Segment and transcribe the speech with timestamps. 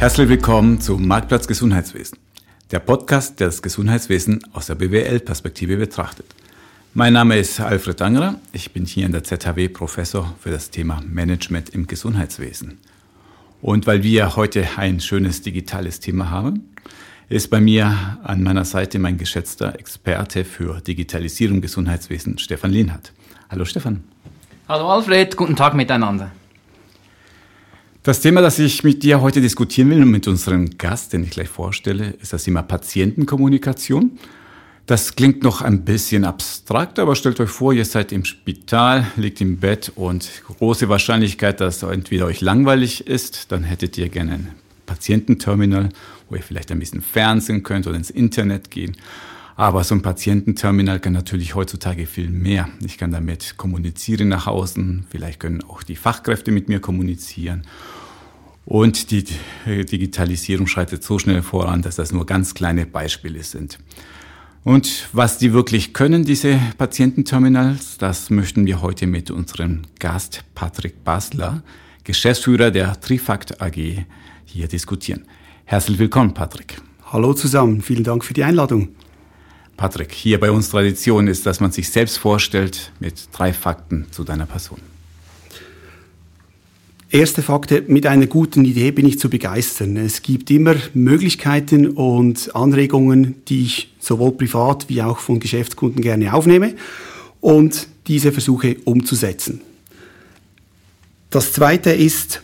[0.00, 2.16] Herzlich willkommen zu Marktplatz Gesundheitswesen,
[2.70, 6.24] der Podcast, der das Gesundheitswesen aus der BWL-Perspektive betrachtet.
[6.94, 8.36] Mein Name ist Alfred Angerer.
[8.54, 12.78] Ich bin hier in der ZHW Professor für das Thema Management im Gesundheitswesen.
[13.60, 16.70] Und weil wir heute ein schönes digitales Thema haben,
[17.28, 23.12] ist bei mir an meiner Seite mein geschätzter Experte für Digitalisierung im Gesundheitswesen, Stefan Lienhardt.
[23.50, 24.02] Hallo Stefan.
[24.66, 26.30] Hallo Alfred, guten Tag miteinander.
[28.02, 31.30] Das Thema, das ich mit dir heute diskutieren will und mit unserem Gast, den ich
[31.32, 34.18] gleich vorstelle, ist das Thema Patientenkommunikation.
[34.86, 39.42] Das klingt noch ein bisschen abstrakt, aber stellt euch vor, ihr seid im Spital, liegt
[39.42, 44.54] im Bett und große Wahrscheinlichkeit, dass entweder euch langweilig ist, dann hättet ihr gerne ein
[44.86, 45.90] Patiententerminal,
[46.30, 48.96] wo ihr vielleicht ein bisschen fernsehen könnt oder ins Internet gehen.
[49.60, 52.70] Aber so ein Patiententerminal kann natürlich heutzutage viel mehr.
[52.82, 57.66] Ich kann damit kommunizieren nach außen, vielleicht können auch die Fachkräfte mit mir kommunizieren.
[58.64, 59.24] Und die
[59.66, 63.78] Digitalisierung schreitet so schnell voran, dass das nur ganz kleine Beispiele sind.
[64.62, 71.02] Und was die wirklich können, diese Patiententerminals, das möchten wir heute mit unserem Gast Patrick
[71.02, 71.62] Basler,
[72.04, 74.04] Geschäftsführer der Trifact AG,
[74.44, 75.24] hier diskutieren.
[75.64, 76.80] Herzlich willkommen, Patrick.
[77.10, 78.88] Hallo zusammen, vielen Dank für die Einladung.
[79.78, 84.24] Patrick, hier bei uns Tradition ist, dass man sich selbst vorstellt mit drei Fakten zu
[84.24, 84.89] deiner Person.
[87.12, 89.96] Erste Fakte, mit einer guten Idee bin ich zu begeistern.
[89.96, 96.32] Es gibt immer Möglichkeiten und Anregungen, die ich sowohl privat wie auch von Geschäftskunden gerne
[96.32, 96.74] aufnehme
[97.40, 99.60] und diese versuche umzusetzen.
[101.30, 102.42] Das zweite ist,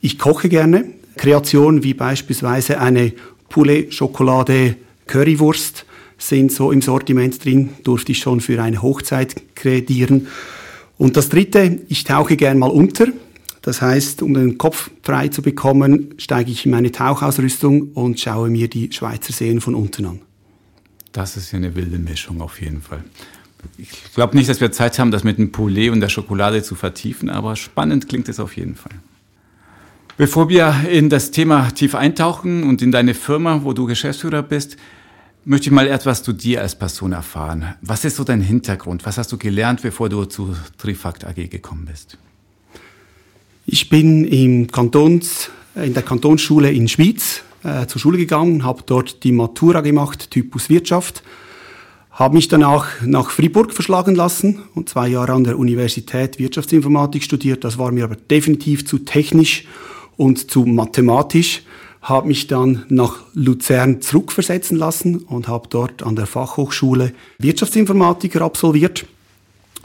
[0.00, 0.86] ich koche gerne.
[1.18, 3.12] Kreationen wie beispielsweise eine
[3.50, 5.84] Poulet Schokolade Currywurst
[6.16, 10.28] sind so im Sortiment drin, durfte ich schon für eine Hochzeit kreieren.
[10.96, 13.08] Und das dritte, ich tauche gern mal unter.
[13.68, 18.48] Das heißt, um den Kopf frei zu bekommen, steige ich in meine Tauchausrüstung und schaue
[18.48, 20.20] mir die Schweizer Seen von unten an.
[21.12, 23.04] Das ist ja eine wilde Mischung auf jeden Fall.
[23.76, 26.76] Ich glaube nicht, dass wir Zeit haben, das mit dem Poulet und der Schokolade zu
[26.76, 28.94] vertiefen, aber spannend klingt es auf jeden Fall.
[30.16, 34.78] Bevor wir in das Thema tief eintauchen und in deine Firma, wo du Geschäftsführer bist,
[35.44, 37.74] möchte ich mal etwas zu dir als Person erfahren.
[37.82, 39.04] Was ist so dein Hintergrund?
[39.04, 42.16] Was hast du gelernt, bevor du zu Trifact AG gekommen bist?
[43.70, 49.24] Ich bin im Kantons, in der Kantonsschule in Schwyz äh, zur Schule gegangen, habe dort
[49.24, 51.22] die Matura gemacht, Typus Wirtschaft,
[52.10, 57.62] habe mich danach nach Fribourg verschlagen lassen und zwei Jahre an der Universität Wirtschaftsinformatik studiert.
[57.62, 59.66] Das war mir aber definitiv zu technisch
[60.16, 61.60] und zu mathematisch.
[62.00, 69.04] Habe mich dann nach Luzern zurückversetzen lassen und habe dort an der Fachhochschule Wirtschaftsinformatiker absolviert,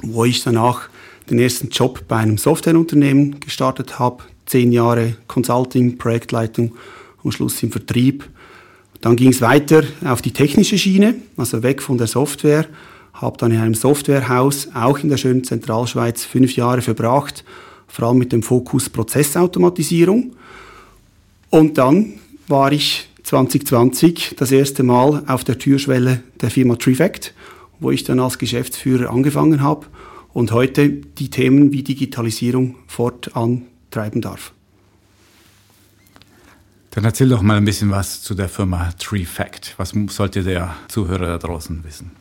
[0.02, 0.88] wo ich danach
[1.30, 4.24] den ersten Job bei einem Softwareunternehmen gestartet habe.
[4.46, 6.74] Zehn Jahre Consulting, Projektleitung,
[7.24, 8.30] am Schluss im Vertrieb.
[9.02, 12.66] Dann ging es weiter auf die technische Schiene, also weg von der Software.
[13.14, 17.44] Habe dann in einem Softwarehaus, auch in der schönen Zentralschweiz, fünf Jahre verbracht,
[17.88, 20.34] vor allem mit dem Fokus Prozessautomatisierung.
[21.50, 22.14] Und dann
[22.48, 27.34] war ich 2020 das erste Mal auf der Türschwelle der Firma Trifact,
[27.80, 29.86] wo ich dann als Geschäftsführer angefangen habe
[30.34, 34.54] und heute die Themen wie Digitalisierung fortan treiben darf.
[36.92, 39.76] Dann erzähl doch mal ein bisschen was zu der Firma TreeFact.
[39.78, 42.12] Was sollte der Zuhörer da draußen wissen?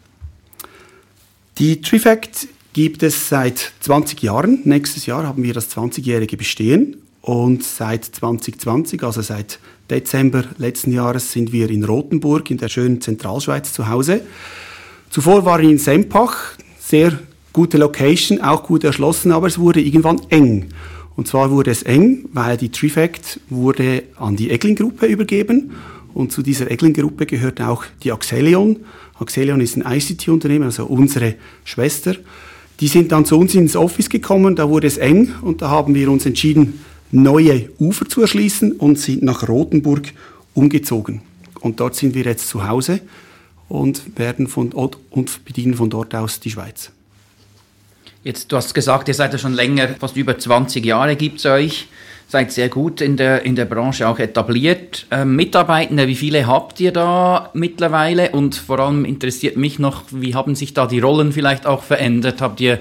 [1.59, 4.63] Die TreeFact gibt es seit 20 Jahren.
[4.65, 6.97] Nächstes Jahr haben wir das 20-jährige Bestehen.
[7.21, 13.01] Und seit 2020, also seit Dezember letzten Jahres, sind wir in Rothenburg in der schönen
[13.01, 14.23] Zentralschweiz zu Hause.
[15.11, 17.19] Zuvor war ich in Sempach, sehr
[17.53, 20.69] gute Location, auch gut erschlossen, aber es wurde irgendwann eng.
[21.17, 25.73] Und zwar wurde es eng, weil die Trifact wurde an die Egling-Gruppe übergeben
[26.15, 28.81] und zu dieser Egling-Gruppe gehört auch die Axelion.
[29.19, 32.17] Axelion ist ein ICT-Unternehmen, also unsere Schwester.
[32.81, 35.95] Die sind dann zu uns ins Office gekommen, da wurde es eng und da haben
[35.95, 40.13] wir uns entschieden, neue Ufer zu erschließen und sind nach Rothenburg
[40.55, 41.23] umgezogen.
[41.61, 43.01] Und dort sind wir jetzt zu Hause
[43.69, 46.91] und werden von, und bedienen von dort aus die Schweiz.
[48.25, 51.47] Jetzt, du hast gesagt, ihr seid ja schon länger, fast über 20 Jahre gibt es
[51.47, 51.89] euch,
[52.29, 55.07] seid sehr gut in der, in der Branche auch etabliert.
[55.11, 58.31] Ähm, Mitarbeitende, wie viele habt ihr da mittlerweile?
[58.31, 62.41] Und vor allem interessiert mich noch, wie haben sich da die Rollen vielleicht auch verändert?
[62.41, 62.79] Habt ihr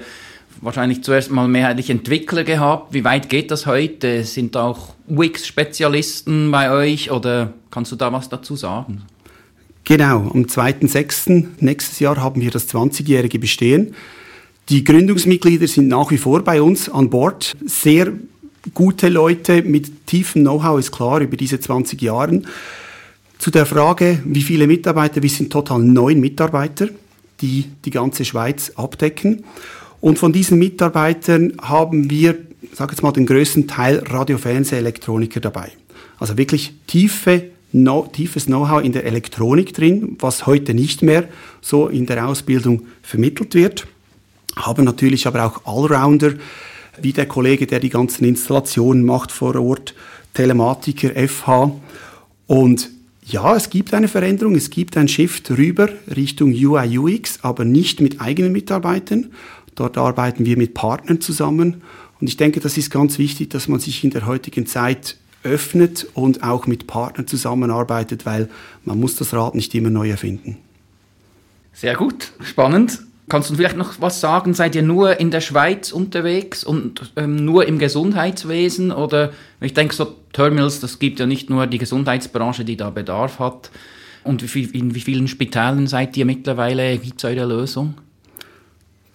[0.60, 2.94] wahrscheinlich zuerst mal mehrheitlich Entwickler gehabt?
[2.94, 4.22] Wie weit geht das heute?
[4.22, 9.02] Sind auch Wix-Spezialisten bei euch oder kannst du da was dazu sagen?
[9.82, 11.46] Genau, am 2.6.
[11.58, 13.96] nächstes Jahr haben wir das 20-jährige Bestehen.
[14.68, 17.52] Die Gründungsmitglieder sind nach wie vor bei uns an Bord.
[17.66, 18.12] Sehr
[18.74, 22.46] gute Leute mit tiefem Know-how, ist klar, über diese 20 Jahren.
[23.38, 26.88] Zu der Frage, wie viele Mitarbeiter, wir sind total neun Mitarbeiter,
[27.40, 29.44] die die ganze Schweiz abdecken.
[30.00, 32.36] Und von diesen Mitarbeitern haben wir,
[32.72, 35.72] sag jetzt mal, den größten Teil Radio, Fernseh, Elektroniker dabei.
[36.18, 41.28] Also wirklich tiefe no, tiefes Know-how in der Elektronik drin, was heute nicht mehr
[41.60, 43.86] so in der Ausbildung vermittelt wird.
[44.56, 46.34] Haben natürlich aber auch Allrounder,
[47.00, 49.94] wie der Kollege, der die ganzen Installationen macht vor Ort,
[50.34, 51.72] Telematiker, FH.
[52.46, 52.90] Und
[53.24, 58.00] ja, es gibt eine Veränderung, es gibt ein Shift rüber Richtung UI UX, aber nicht
[58.00, 59.30] mit eigenen Mitarbeitern.
[59.74, 61.82] Dort arbeiten wir mit Partnern zusammen.
[62.20, 66.06] Und ich denke, das ist ganz wichtig, dass man sich in der heutigen Zeit öffnet
[66.14, 68.48] und auch mit Partnern zusammenarbeitet, weil
[68.84, 70.58] man muss das Rad nicht immer neu erfinden.
[71.72, 73.02] Sehr gut, spannend.
[73.32, 74.52] Kannst du vielleicht noch was sagen?
[74.52, 78.92] Seid ihr nur in der Schweiz unterwegs und ähm, nur im Gesundheitswesen?
[78.92, 83.38] Oder ich denke, so Terminals, das gibt ja nicht nur die Gesundheitsbranche, die da Bedarf
[83.38, 83.70] hat.
[84.22, 86.98] Und wie in wie vielen Spitalen seid ihr mittlerweile?
[86.98, 87.94] Gibt es eure Lösung?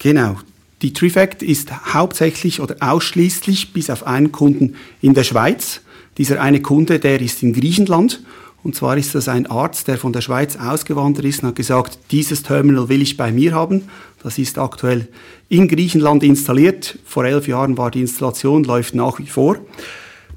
[0.00, 0.38] Genau.
[0.82, 5.80] Die Trifact ist hauptsächlich oder ausschließlich bis auf einen Kunden in der Schweiz.
[6.16, 8.20] Dieser eine Kunde, der ist in Griechenland.
[8.62, 11.98] Und zwar ist das ein Arzt, der von der Schweiz ausgewandert ist und hat gesagt,
[12.10, 13.88] dieses Terminal will ich bei mir haben.
[14.22, 15.08] Das ist aktuell
[15.48, 16.98] in Griechenland installiert.
[17.04, 19.58] Vor elf Jahren war die Installation, läuft nach wie vor.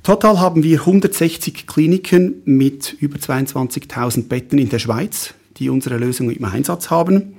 [0.04, 6.32] Total haben wir 160 Kliniken mit über 22.000 Betten in der Schweiz, die unsere Lösung
[6.32, 7.36] im Einsatz haben.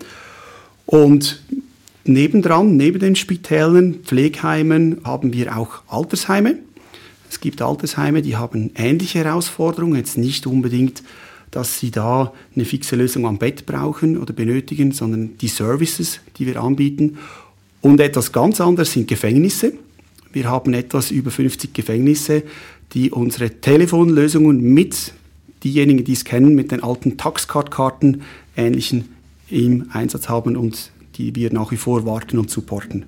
[0.86, 1.42] Und
[2.04, 6.58] nebendran, neben den Spitälern, Pflegeheimen, haben wir auch Altersheime.
[7.32, 11.02] Es gibt Altersheime, die haben ähnliche Herausforderungen, jetzt nicht unbedingt,
[11.50, 16.44] dass sie da eine fixe Lösung am Bett brauchen oder benötigen, sondern die Services, die
[16.44, 17.16] wir anbieten.
[17.80, 19.72] Und etwas ganz anderes sind Gefängnisse.
[20.34, 22.42] Wir haben etwas über 50 Gefängnisse,
[22.92, 25.14] die unsere Telefonlösungen mit
[25.64, 28.24] diejenigen, die es kennen, mit den alten Taxcard-Karten
[28.58, 29.08] ähnlichen
[29.48, 33.06] im Einsatz haben und die wir nach wie vor warten und supporten.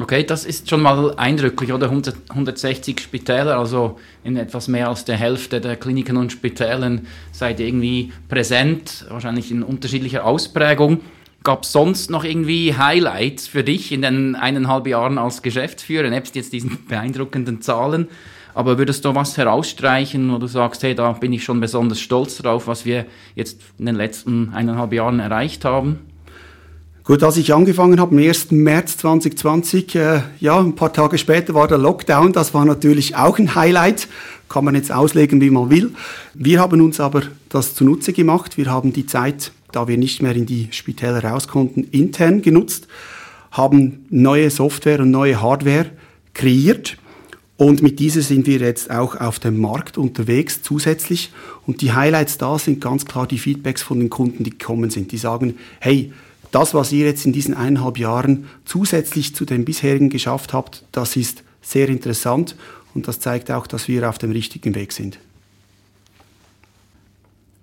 [0.00, 1.86] Okay, das ist schon mal eindrücklich, oder?
[1.86, 7.60] 100, 160 Spitäler, also in etwas mehr als der Hälfte der Kliniken und Spitälern seid
[7.60, 11.00] ihr irgendwie präsent, wahrscheinlich in unterschiedlicher Ausprägung.
[11.42, 16.34] Gab es sonst noch irgendwie Highlights für dich in den eineinhalb Jahren als Geschäftsführer, nebst
[16.34, 18.08] jetzt diesen beeindruckenden Zahlen?
[18.54, 22.38] Aber würdest du was herausstreichen, wo du sagst, hey, da bin ich schon besonders stolz
[22.38, 26.09] drauf, was wir jetzt in den letzten eineinhalb Jahren erreicht haben?
[27.10, 28.52] Gut, als ich angefangen habe, am 1.
[28.52, 32.32] März 2020, äh, ja, ein paar Tage später war der Lockdown.
[32.32, 34.06] Das war natürlich auch ein Highlight.
[34.48, 35.90] Kann man jetzt auslegen, wie man will.
[36.34, 38.56] Wir haben uns aber das zunutze gemacht.
[38.56, 42.86] Wir haben die Zeit, da wir nicht mehr in die Spitäler raus konnten, intern genutzt,
[43.50, 45.86] haben neue Software und neue Hardware
[46.32, 46.96] kreiert.
[47.56, 51.32] Und mit dieser sind wir jetzt auch auf dem Markt unterwegs zusätzlich.
[51.66, 55.10] Und die Highlights da sind ganz klar die Feedbacks von den Kunden, die gekommen sind.
[55.10, 56.12] Die sagen, hey,
[56.50, 61.16] das, was ihr jetzt in diesen eineinhalb Jahren zusätzlich zu dem bisherigen geschafft habt, das
[61.16, 62.56] ist sehr interessant
[62.94, 65.18] und das zeigt auch, dass wir auf dem richtigen Weg sind.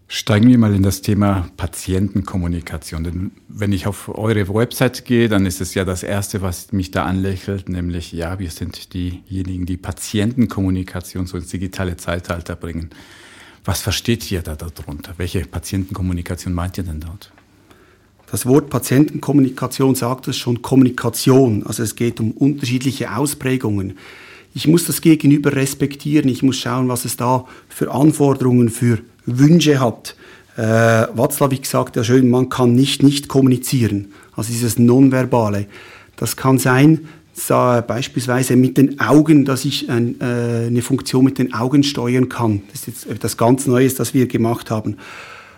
[0.09, 3.03] Steigen wir mal in das Thema Patientenkommunikation.
[3.03, 6.91] Denn wenn ich auf eure Website gehe, dann ist es ja das Erste, was mich
[6.91, 12.89] da anlächelt, nämlich, ja, wir sind diejenigen, die Patientenkommunikation so ins digitale Zeitalter bringen.
[13.65, 15.13] Was versteht ihr da darunter?
[15.17, 17.33] Welche Patientenkommunikation meint ihr denn dort?
[18.29, 21.63] Das Wort Patientenkommunikation sagt es schon Kommunikation.
[21.65, 23.97] Also es geht um unterschiedliche Ausprägungen.
[24.53, 26.27] Ich muss das Gegenüber respektieren.
[26.29, 30.15] Ich muss schauen, was es da für Anforderungen, für Wünsche hat.
[30.57, 34.13] Äh, Watzlawick sagt ja schön, man kann nicht nicht kommunizieren.
[34.35, 35.67] Also dieses Nonverbale.
[36.17, 41.37] Das kann sein, so, beispielsweise mit den Augen, dass ich ein, äh, eine Funktion mit
[41.37, 42.63] den Augen steuern kann.
[42.71, 44.97] Das ist jetzt etwas ganz Neues, das wir gemacht haben.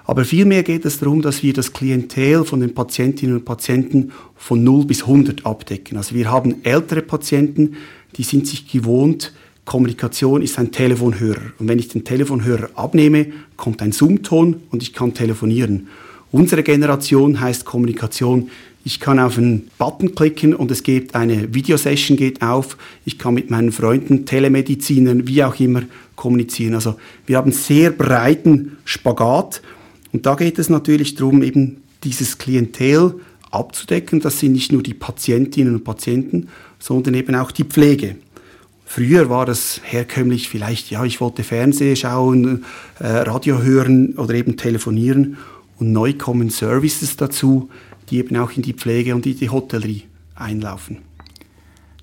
[0.10, 4.64] Aber vielmehr geht es darum, dass wir das Klientel von den Patientinnen und Patienten von
[4.64, 5.98] 0 bis 100 abdecken.
[5.98, 7.76] Also wir haben ältere Patienten,
[8.18, 9.34] die sind sich gewohnt,
[9.66, 11.54] Kommunikation ist ein Telefonhörer.
[11.60, 15.90] Und wenn ich den Telefonhörer abnehme, kommt ein Zoom-Ton und ich kann telefonieren.
[16.32, 18.50] Unsere Generation heißt Kommunikation,
[18.84, 22.78] ich kann auf einen Button klicken und es gibt eine Videosession geht auf.
[23.06, 25.84] Ich kann mit meinen Freunden, Telemedizinern, wie auch immer
[26.16, 26.74] kommunizieren.
[26.74, 26.96] Also
[27.28, 29.62] wir haben sehr breiten Spagat
[30.12, 33.16] und da geht es natürlich darum, eben dieses Klientel
[33.52, 34.20] abzudecken.
[34.20, 36.50] Das sind nicht nur die Patientinnen und Patienten,
[36.80, 38.16] sondern eben auch die Pflege.
[38.86, 42.66] Früher war das herkömmlich vielleicht, ja, ich wollte Fernsehen schauen,
[43.00, 45.38] äh, Radio hören oder eben telefonieren.
[45.78, 47.70] Und neu kommen Services dazu,
[48.10, 50.98] die eben auch in die Pflege und in die Hotellerie einlaufen.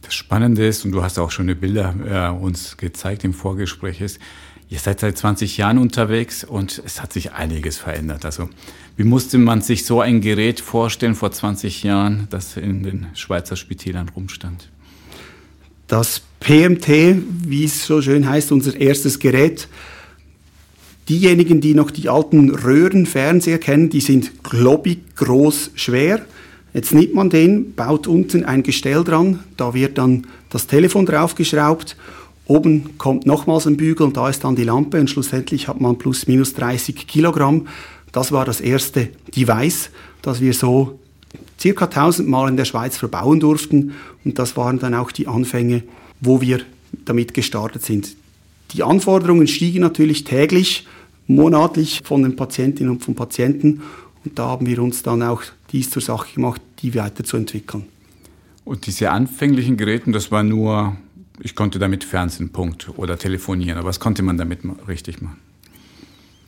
[0.02, 4.00] Das Spannende ist, und du hast auch schon eine Bilder äh, uns gezeigt im Vorgespräch,
[4.00, 4.20] ist,
[4.68, 8.25] ihr seid seit 20 Jahren unterwegs und es hat sich einiges verändert.
[8.25, 8.49] Also
[8.96, 13.56] wie musste man sich so ein Gerät vorstellen vor 20 Jahren, das in den Schweizer
[13.56, 14.70] Spitälern rumstand?
[15.87, 16.88] Das PMT,
[17.44, 19.68] wie es so schön heißt, unser erstes Gerät,
[21.08, 26.25] diejenigen, die noch die alten Röhrenfernseher kennen, die sind globig, groß, schwer.
[26.75, 31.96] Jetzt nimmt man den, baut unten ein Gestell dran, da wird dann das Telefon draufgeschraubt,
[32.47, 35.99] oben kommt nochmals ein Bügel und da ist dann die Lampe und schlussendlich hat man
[35.99, 37.67] plus minus 30 Kilogramm.
[38.12, 39.91] Das war das erste Device,
[40.23, 40.99] das wir so
[41.61, 43.93] circa 1000 Mal in der Schweiz verbauen durften
[44.25, 45.83] und das waren dann auch die Anfänge,
[46.21, 46.61] wo wir
[47.05, 48.17] damit gestartet sind.
[48.73, 50.87] Die Anforderungen stiegen natürlich täglich,
[51.26, 53.83] monatlich von den Patientinnen und von Patienten
[54.25, 57.87] und da haben wir uns dann auch dies zur Sache gemacht, die weiterzuentwickeln.
[58.65, 60.97] Und diese anfänglichen Geräte, das war nur,
[61.40, 63.78] ich konnte damit Fernsehen, Punkt, oder telefonieren.
[63.78, 65.38] Aber was konnte man damit richtig machen?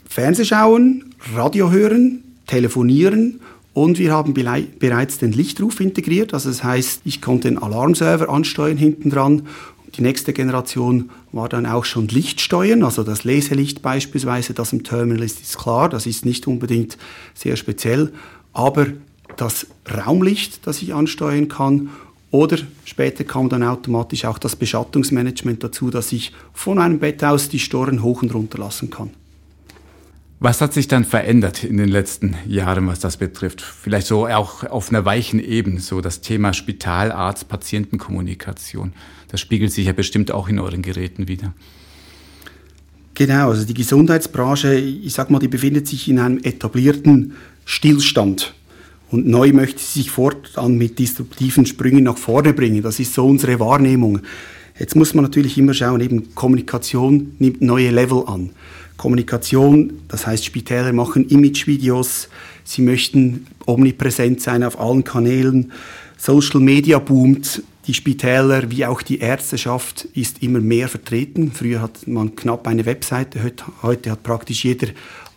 [0.09, 3.40] Fernsehschauen, Radio hören, telefonieren
[3.75, 6.35] und wir haben bereits den Lichtruf integriert.
[6.35, 9.47] Also das heißt, ich konnte den Alarmserver ansteuern hinten dran.
[9.95, 15.23] Die nächste Generation war dann auch schon Lichtsteuern, also das Leselicht beispielsweise, das im Terminal
[15.23, 16.99] ist, ist klar, das ist nicht unbedingt
[17.35, 18.12] sehr speziell,
[18.52, 18.87] aber
[19.37, 21.90] das Raumlicht, das ich ansteuern kann
[22.30, 27.49] oder später kam dann automatisch auch das Beschattungsmanagement dazu, dass ich von einem Bett aus
[27.49, 29.11] die Storen hoch und runter lassen kann.
[30.40, 33.61] Was hat sich dann verändert in den letzten Jahren, was das betrifft?
[33.61, 38.92] Vielleicht so auch auf einer weichen Ebene, so das Thema Spitalarzt-Patientenkommunikation.
[39.28, 41.54] Das spiegelt sich ja bestimmt auch in euren Geräten wieder.
[43.14, 47.32] Genau, also die Gesundheitsbranche, ich sag mal, die befindet sich in einem etablierten
[47.64, 48.54] Stillstand.
[49.10, 52.82] Und neu möchte sie sich fortan mit disruptiven Sprüngen nach vorne bringen.
[52.82, 54.20] Das ist so unsere Wahrnehmung.
[54.78, 58.50] Jetzt muss man natürlich immer schauen, eben Kommunikation nimmt neue Level an.
[58.96, 62.28] Kommunikation, das heißt Spitäler machen Imagevideos,
[62.64, 65.72] sie möchten omnipräsent sein auf allen Kanälen.
[66.16, 71.52] Social Media boomt, die Spitäler wie auch die Ärzteschaft ist immer mehr vertreten.
[71.52, 73.40] Früher hat man knapp eine Webseite,
[73.82, 74.88] heute hat praktisch jeder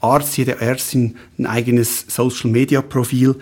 [0.01, 3.35] Arzt, jede Ärztin ein eigenes Social Media Profil.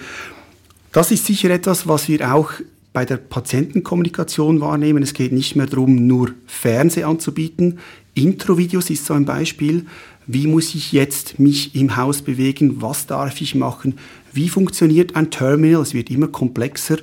[0.91, 2.51] Das ist sicher etwas, was wir auch
[2.93, 5.03] bei der Patientenkommunikation wahrnehmen.
[5.03, 7.79] Es geht nicht mehr darum, nur Fernseh anzubieten.
[8.15, 9.85] Intro-Videos ist so ein Beispiel.
[10.25, 12.81] Wie muss ich jetzt mich im Haus bewegen?
[12.81, 13.97] Was darf ich machen?
[14.33, 15.81] Wie funktioniert ein Terminal?
[15.81, 16.97] Es wird immer komplexer.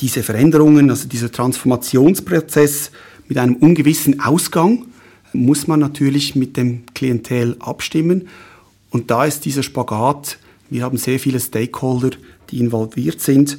[0.00, 2.90] Diese Veränderungen, also dieser Transformationsprozess
[3.28, 4.86] mit einem ungewissen Ausgang,
[5.32, 8.28] muss man natürlich mit dem Klientel abstimmen.
[8.94, 10.38] Und da ist dieser Spagat,
[10.70, 12.10] wir haben sehr viele Stakeholder,
[12.50, 13.58] die involviert sind.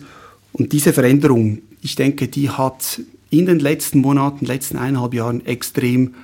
[0.54, 3.02] Und diese Veränderung, ich denke, die hat
[3.32, 6.16] in den letzten Monaten, letzten eineinhalb Jahren extrem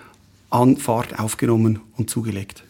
[0.49, 2.63] an Fahrt aufgenommen und zugelegt.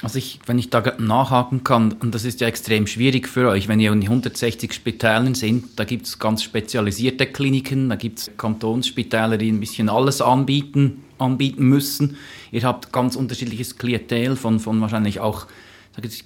[0.00, 3.66] Also ich, wenn ich da nachhaken kann, und das ist ja extrem schwierig für euch,
[3.66, 8.30] wenn ihr in 160 Spitälern sind, da gibt es ganz spezialisierte Kliniken, da gibt es
[8.36, 12.16] Kantonsspitäler, die ein bisschen alles anbieten, anbieten müssen.
[12.52, 15.46] Ihr habt ganz unterschiedliches Klientel von, von wahrscheinlich auch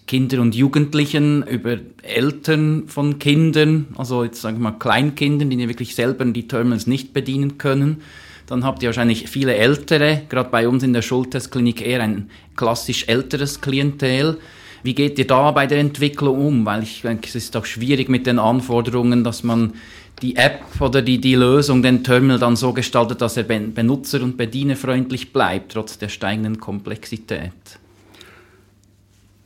[0.07, 5.95] Kinder und Jugendlichen über Eltern von Kindern, also jetzt sagen wir mal Kleinkindern, die wirklich
[5.95, 8.03] selber die Terminals nicht bedienen können.
[8.47, 13.05] Dann habt ihr wahrscheinlich viele Ältere, gerade bei uns in der Schultestklinik eher ein klassisch
[13.09, 14.39] älteres Klientel.
[14.83, 16.65] Wie geht ihr da bei der Entwicklung um?
[16.65, 19.75] Weil ich denke, es ist auch schwierig mit den Anforderungen, dass man
[20.23, 24.37] die App oder die, die Lösung, den Terminal dann so gestaltet, dass er benutzer- und
[24.37, 27.53] bedienerfreundlich bleibt, trotz der steigenden Komplexität.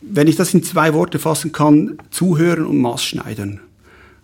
[0.01, 3.61] Wenn ich das in zwei Worte fassen kann, zuhören und maßschneidern.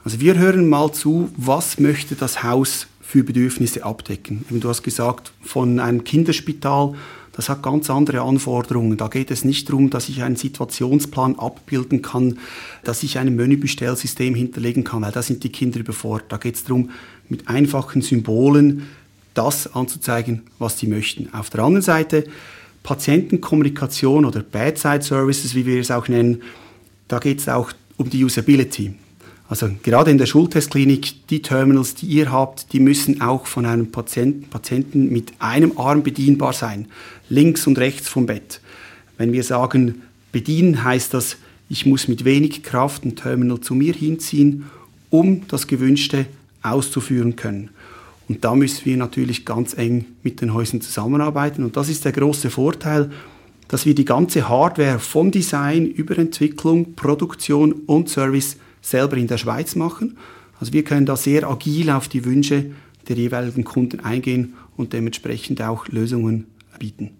[0.04, 4.44] Also wir hören mal zu, was möchte das Haus für Bedürfnisse abdecken.
[4.50, 6.94] Du hast gesagt, von einem Kinderspital,
[7.38, 8.96] das hat ganz andere Anforderungen.
[8.96, 12.40] Da geht es nicht darum, dass ich einen Situationsplan abbilden kann,
[12.82, 16.32] dass ich ein Menübestellsystem hinterlegen kann, weil da sind die Kinder überfordert.
[16.32, 16.90] Da geht es darum,
[17.28, 18.88] mit einfachen Symbolen
[19.34, 21.32] das anzuzeigen, was sie möchten.
[21.32, 22.24] Auf der anderen Seite
[22.82, 26.42] Patientenkommunikation oder Bedside Services, wie wir es auch nennen,
[27.06, 28.94] da geht es auch um die Usability.
[29.48, 33.90] Also gerade in der Schultestklinik, die Terminals, die ihr habt, die müssen auch von einem
[33.90, 36.86] Patienten, Patienten mit einem Arm bedienbar sein,
[37.28, 38.60] links und rechts vom Bett.
[39.16, 41.36] Wenn wir sagen, bedienen heißt das,
[41.68, 44.66] ich muss mit wenig Kraft ein Terminal zu mir hinziehen,
[45.10, 46.26] um das Gewünschte
[46.62, 47.70] auszuführen können.
[48.28, 51.64] Und da müssen wir natürlich ganz eng mit den Häusern zusammenarbeiten.
[51.64, 53.10] Und das ist der große Vorteil,
[53.68, 59.38] dass wir die ganze Hardware vom Design über Entwicklung, Produktion und Service selber in der
[59.38, 60.16] Schweiz machen.
[60.60, 62.66] Also wir können da sehr agil auf die Wünsche
[63.08, 66.46] der jeweiligen Kunden eingehen und dementsprechend auch Lösungen
[66.78, 67.10] bieten.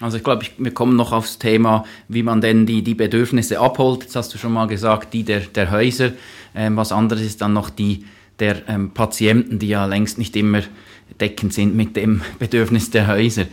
[0.00, 4.02] Also ich glaube, wir kommen noch aufs Thema, wie man denn die, die Bedürfnisse abholt.
[4.02, 6.12] Jetzt hast du schon mal gesagt, die der, der Häuser.
[6.54, 8.04] Ähm, was anderes ist dann noch die
[8.38, 10.62] der ähm, Patienten, die ja längst nicht immer
[11.20, 13.46] deckend sind mit dem Bedürfnis der Häuser.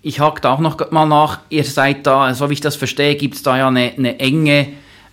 [0.00, 3.16] Ich hake da auch noch mal nach, ihr seid da, so wie ich das verstehe,
[3.16, 4.68] gibt es da ja eine, eine enge,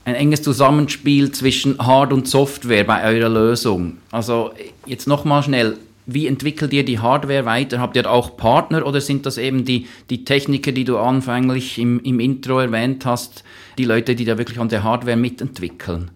[0.06, 3.98] ein enges Zusammenspiel zwischen Hard- und Software bei eurer Lösung.
[4.12, 4.52] Also
[4.86, 7.80] jetzt noch mal schnell, wie entwickelt ihr die Hardware weiter?
[7.80, 12.00] Habt ihr auch Partner oder sind das eben die, die Techniker, die du anfänglich im,
[12.02, 13.44] im Intro erwähnt hast,
[13.78, 16.12] die Leute, die da wirklich an der Hardware mitentwickeln?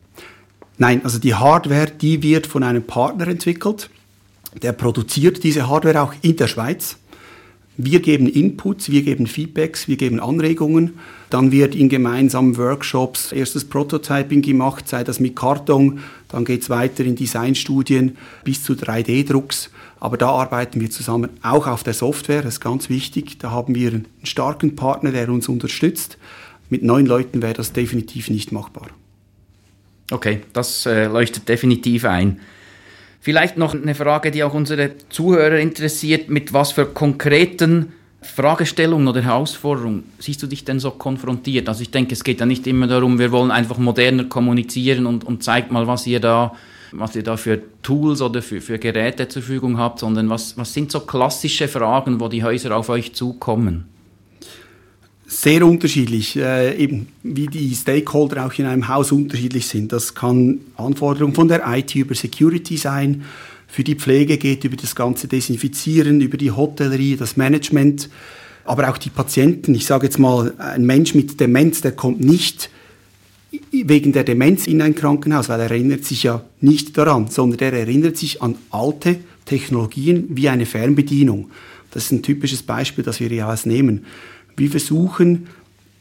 [0.77, 3.89] Nein, also die Hardware, die wird von einem Partner entwickelt.
[4.62, 6.98] Der produziert diese Hardware auch in der Schweiz.
[7.81, 11.00] Wir geben Inputs, wir geben Feedbacks, wir geben Anregungen.
[11.29, 16.69] Dann wird in gemeinsamen Workshops erstes Prototyping gemacht, sei das mit Karton, dann geht es
[16.69, 19.69] weiter in Designstudien bis zu 3D-Drucks.
[20.01, 23.39] Aber da arbeiten wir zusammen auch auf der Software, das ist ganz wichtig.
[23.39, 26.17] Da haben wir einen starken Partner, der uns unterstützt.
[26.69, 28.88] Mit neun Leuten wäre das definitiv nicht machbar.
[30.12, 32.41] Okay, das äh, leuchtet definitiv ein.
[33.21, 36.29] Vielleicht noch eine Frage, die auch unsere Zuhörer interessiert.
[36.29, 41.67] Mit was für konkreten Fragestellungen oder Herausforderungen siehst du dich denn so konfrontiert?
[41.67, 45.25] Also ich denke, es geht ja nicht immer darum, wir wollen einfach moderner kommunizieren und,
[45.25, 46.53] und zeigt mal, was ihr da,
[46.91, 50.73] was ihr da für Tools oder für, für Geräte zur Verfügung habt, sondern was, was
[50.73, 53.85] sind so klassische Fragen, wo die Häuser auf euch zukommen?
[55.31, 59.93] Sehr unterschiedlich, äh, eben wie die Stakeholder auch in einem Haus unterschiedlich sind.
[59.93, 63.24] Das kann Anforderungen von der IT über Security sein,
[63.71, 68.09] für die Pflege geht über das ganze Desinfizieren, über die Hotellerie, das Management,
[68.65, 69.75] aber auch die Patienten.
[69.75, 72.71] Ich sage jetzt mal, ein Mensch mit Demenz, der kommt nicht
[73.71, 77.74] wegen der Demenz in ein Krankenhaus, weil er erinnert sich ja nicht daran, sondern er
[77.74, 81.51] erinnert sich an alte Technologien wie eine Fernbedienung.
[81.91, 84.06] Das ist ein typisches Beispiel, das wir hier nehmen.
[84.60, 85.48] Wir versuchen,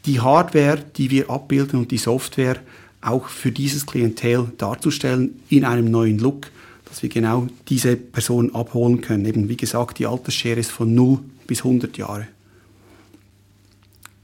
[0.05, 2.57] die Hardware, die wir abbilden und die Software
[2.99, 6.47] auch für dieses Klientel darzustellen in einem neuen Look,
[6.83, 9.23] dass wir genau diese Personen abholen können.
[9.25, 12.27] Eben, wie gesagt, die Altersschere ist von 0 bis 100 Jahre.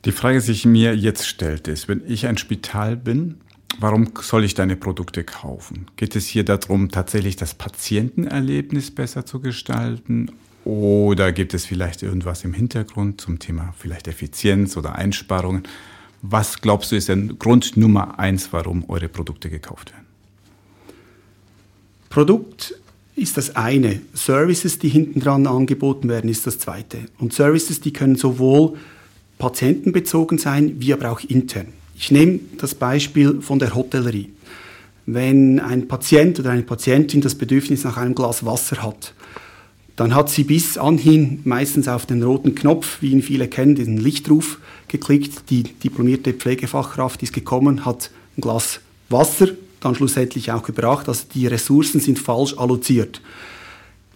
[0.03, 3.37] Die Frage, die sich mir jetzt stellt, ist, wenn ich ein Spital bin,
[3.79, 5.87] warum soll ich deine Produkte kaufen?
[5.95, 10.29] Geht es hier darum, tatsächlich das Patientenerlebnis besser zu gestalten
[10.65, 15.63] oder gibt es vielleicht irgendwas im Hintergrund zum Thema vielleicht Effizienz oder Einsparungen?
[16.21, 20.05] Was glaubst du ist der Grund Nummer eins, warum eure Produkte gekauft werden?
[22.09, 22.75] Produkt
[23.15, 24.01] ist das eine.
[24.13, 26.99] Services, die hinten dran angeboten werden, ist das zweite.
[27.19, 28.77] Und Services, die können sowohl
[29.37, 31.67] patientenbezogen sein, wie aber auch intern.
[31.97, 34.31] Ich nehme das Beispiel von der Hotellerie.
[35.05, 39.13] Wenn ein Patient oder eine Patientin das Bedürfnis nach einem Glas Wasser hat,
[39.95, 43.97] dann hat sie bis anhin meistens auf den roten Knopf, wie ihn viele kennen, diesen
[43.97, 45.49] Lichtruf geklickt.
[45.49, 51.07] Die diplomierte Pflegefachkraft ist gekommen, hat ein Glas Wasser dann schlussendlich auch gebracht.
[51.07, 53.21] Also die Ressourcen sind falsch alloziert.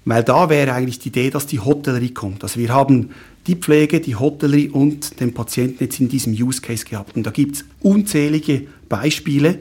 [0.03, 2.43] Weil da wäre eigentlich die Idee, dass die Hotellerie kommt.
[2.43, 3.11] Also wir haben
[3.47, 7.15] die Pflege, die Hotellerie und den Patienten jetzt in diesem Use Case gehabt.
[7.15, 9.59] Und da gibt es unzählige Beispiele.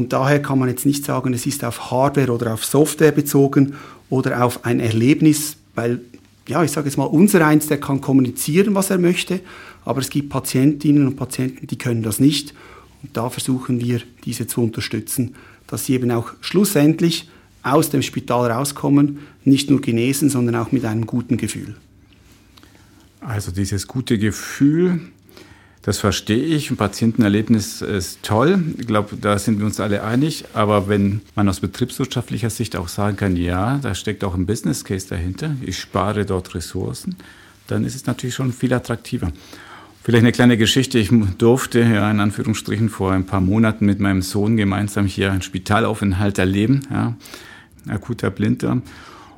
[0.00, 3.74] Und daher kann man jetzt nicht sagen, es ist auf Hardware oder auf Software bezogen
[4.08, 6.00] oder auf ein Erlebnis, weil,
[6.48, 9.40] ja, ich sage jetzt mal, unser eins, der kann kommunizieren, was er möchte,
[9.84, 12.54] aber es gibt Patientinnen und Patienten, die können das nicht.
[13.02, 15.34] Und da versuchen wir, diese zu unterstützen,
[15.66, 17.28] dass sie eben auch schlussendlich
[17.62, 21.74] aus dem Spital rauskommen, nicht nur genesen, sondern auch mit einem guten Gefühl.
[23.20, 25.00] Also dieses gute Gefühl,
[25.82, 26.70] das verstehe ich.
[26.70, 28.62] Ein Patientenerlebnis ist toll.
[28.78, 30.44] Ich glaube, da sind wir uns alle einig.
[30.52, 34.84] Aber wenn man aus betriebswirtschaftlicher Sicht auch sagen kann, ja, da steckt auch ein Business
[34.84, 37.16] Case dahinter, ich spare dort Ressourcen,
[37.66, 39.32] dann ist es natürlich schon viel attraktiver.
[40.02, 40.98] Vielleicht eine kleine Geschichte.
[40.98, 45.42] Ich durfte, ja, in Anführungsstrichen, vor ein paar Monaten mit meinem Sohn gemeinsam hier einen
[45.42, 47.16] Spitalaufenthalt erleben, ja,
[47.86, 48.82] akuter Blinddarm.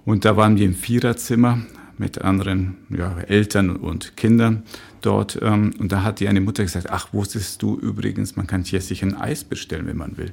[0.05, 1.61] Und da waren wir im Viererzimmer
[1.99, 4.63] mit anderen ja, Eltern und Kindern
[5.01, 5.39] dort.
[5.43, 8.81] Ähm, und da hat die eine Mutter gesagt, ach, wusstest du übrigens, man kann hier
[8.81, 10.31] sich ein Eis bestellen, wenn man will.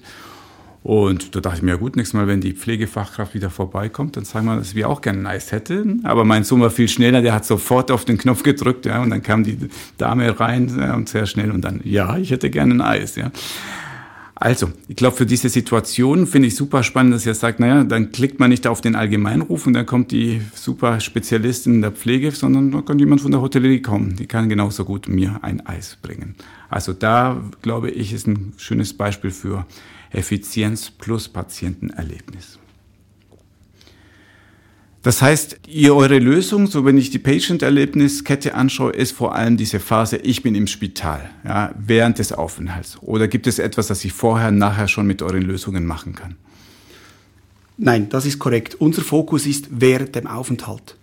[0.82, 4.24] Und da dachte ich mir, ja gut, nächstes Mal, wenn die Pflegefachkraft wieder vorbeikommt, dann
[4.24, 6.06] sagen wir, dass wir auch gerne ein Eis hätten.
[6.06, 9.10] Aber mein Sohn war viel schneller, der hat sofort auf den Knopf gedrückt, ja, und
[9.10, 9.58] dann kam die
[9.98, 13.32] Dame rein ja, und sehr schnell und dann, ja, ich hätte gerne ein Eis, ja.
[14.42, 18.14] Also, ich glaube, für diese Situation finde ich super spannend, dass ihr sagt, naja, dann
[18.14, 22.32] klickt man nicht auf den Allgemeinruf und dann kommt die super Spezialistin in der Pflege,
[22.32, 24.16] sondern da kann jemand von der Hotellerie kommen.
[24.16, 26.36] Die kann genauso gut mir ein Eis bringen.
[26.70, 29.66] Also da, glaube ich, ist ein schönes Beispiel für
[30.12, 32.59] Effizienz plus Patientenerlebnis.
[35.02, 39.80] Das heißt, ihr, eure Lösung, so wenn ich die Patient-Erlebniskette anschaue, ist vor allem diese
[39.80, 42.98] Phase, ich bin im Spital, ja, während des Aufenthalts.
[43.02, 46.36] Oder gibt es etwas, das ich vorher, nachher schon mit euren Lösungen machen kann?
[47.78, 48.76] Nein, das ist korrekt.
[48.76, 50.98] Unser Fokus ist während dem Aufenthalt.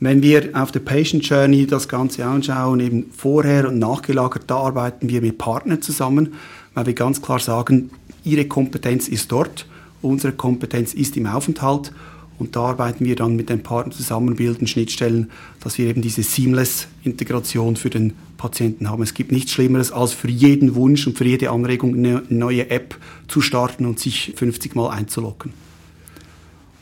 [0.00, 5.10] Wenn wir auf der Patient Journey das Ganze anschauen, eben vorher und nachgelagert, da arbeiten
[5.10, 6.34] wir mit Partnern zusammen,
[6.72, 7.90] weil wir ganz klar sagen,
[8.24, 9.66] ihre Kompetenz ist dort,
[10.00, 11.92] unsere Kompetenz ist im Aufenthalt
[12.38, 16.22] und da arbeiten wir dann mit den Partnern zusammen, bilden Schnittstellen, dass wir eben diese
[16.22, 19.02] Seamless-Integration für den Patienten haben.
[19.02, 22.96] Es gibt nichts Schlimmeres, als für jeden Wunsch und für jede Anregung eine neue App
[23.28, 25.52] zu starten und sich 50 Mal einzuloggen.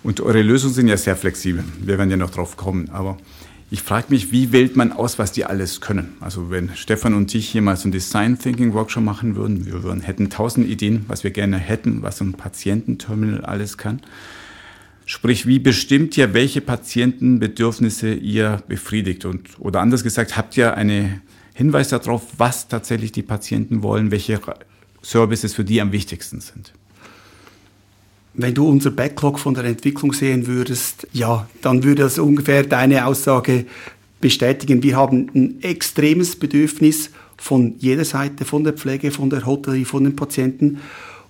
[0.03, 1.65] Und eure Lösungen sind ja sehr flexibel.
[1.81, 2.91] Wir werden ja noch drauf kommen.
[2.91, 3.17] Aber
[3.71, 6.13] ich frage mich, wie wählt man aus, was die alles können?
[6.21, 9.83] Also wenn Stefan und ich hier mal so einen Design Thinking Workshop machen würden, wir
[9.83, 14.01] würden, hätten tausend Ideen, was wir gerne hätten, was so ein Patiententerminal alles kann.
[15.07, 19.25] Sprich, wie bestimmt ihr, welche Patientenbedürfnisse ihr befriedigt?
[19.27, 21.21] Und, oder anders gesagt, habt ihr einen
[21.53, 24.41] Hinweis darauf, was tatsächlich die Patienten wollen, welche
[25.03, 26.73] Services für die am wichtigsten sind?
[28.33, 33.07] Wenn du unser Backlog von der Entwicklung sehen würdest, ja, dann würde das ungefähr deine
[33.07, 33.67] Aussage
[34.21, 34.83] bestätigen.
[34.83, 40.05] Wir haben ein extremes Bedürfnis von jeder Seite, von der Pflege, von der Hotellerie, von
[40.05, 40.81] den Patienten.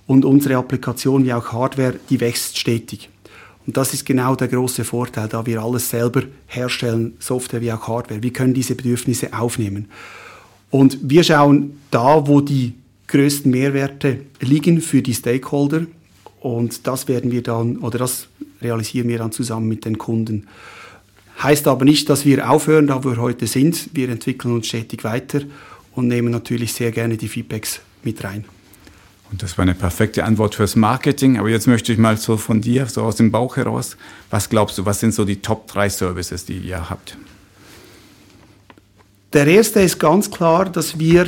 [0.06, 3.10] Und unsere Applikation wie auch Hardware, die wächst stetig.
[3.66, 7.88] Und das ist genau der große Vorteil, da wir alles selber herstellen, Software wie auch
[7.88, 8.22] Hardware.
[8.22, 9.88] Wir können diese Bedürfnisse aufnehmen.
[10.70, 12.74] Und wir schauen da, wo die
[13.06, 15.86] größten Mehrwerte liegen für die Stakeholder.
[16.40, 18.28] Und das werden wir dann, oder das
[18.60, 20.46] realisieren wir dann zusammen mit den Kunden.
[21.42, 23.90] Heißt aber nicht, dass wir aufhören, da wir heute sind.
[23.92, 25.40] Wir entwickeln uns stetig weiter
[25.94, 28.44] und nehmen natürlich sehr gerne die Feedbacks mit rein.
[29.30, 31.38] Und das war eine perfekte Antwort fürs Marketing.
[31.38, 33.96] Aber jetzt möchte ich mal so von dir, so aus dem Bauch heraus,
[34.30, 37.16] was glaubst du, was sind so die Top 3 Services, die ihr habt?
[39.32, 41.26] Der erste ist ganz klar, dass wir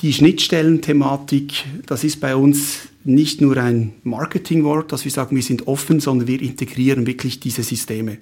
[0.00, 5.66] die Schnittstellenthematik, das ist bei uns nicht nur ein Marketingwort, dass wir sagen, wir sind
[5.66, 8.18] offen, sondern wir integrieren wirklich diese Systeme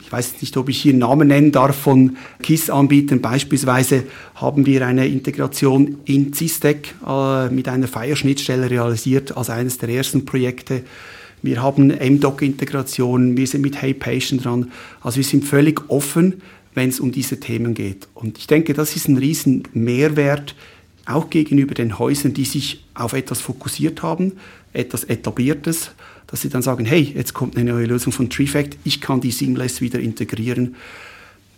[0.00, 3.20] ich weiß nicht, ob ich hier Namen nennen darf von KISS-Anbietern.
[3.20, 9.90] Beispielsweise haben wir eine Integration in CISTEC äh, mit einer Fire-Schnittstelle realisiert als eines der
[9.90, 10.82] ersten Projekte.
[11.42, 14.72] Wir haben MDoc-Integration, wir sind mit Hey Patient dran.
[15.02, 16.42] Also wir sind völlig offen,
[16.74, 18.08] wenn es um diese Themen geht.
[18.14, 20.54] Und ich denke, das ist ein riesen Mehrwert,
[21.04, 24.32] auch gegenüber den Häusern, die sich auf etwas fokussiert haben,
[24.72, 25.92] etwas Etabliertes
[26.26, 29.30] dass sie dann sagen, hey, jetzt kommt eine neue Lösung von TreeFact, ich kann die
[29.30, 30.76] seamless wieder integrieren.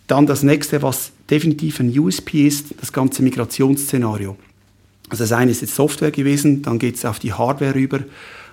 [0.06, 4.36] Dann das nächste, was definitiv ein USP ist, das ganze Migrationsszenario.
[5.08, 8.00] Also das eine ist jetzt Software gewesen, dann geht es auf die Hardware rüber.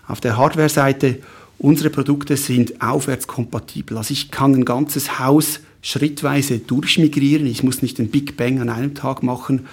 [0.08, 1.20] Auf der Hardware-Seite,
[1.58, 3.98] unsere Produkte sind aufwärtskompatibel.
[3.98, 7.46] Also ich kann ein ganzes Haus schrittweise durchmigrieren.
[7.46, 9.68] Ich muss nicht den Big Bang an einem Tag machen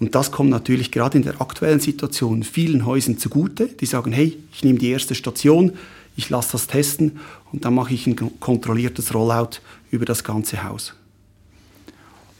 [0.00, 4.36] und das kommt natürlich gerade in der aktuellen Situation vielen Häusern zugute, die sagen, hey,
[4.52, 5.74] ich nehme die erste Station,
[6.16, 7.20] ich lasse das testen
[7.52, 9.58] und dann mache ich ein kontrolliertes Rollout
[9.90, 10.94] über das ganze Haus.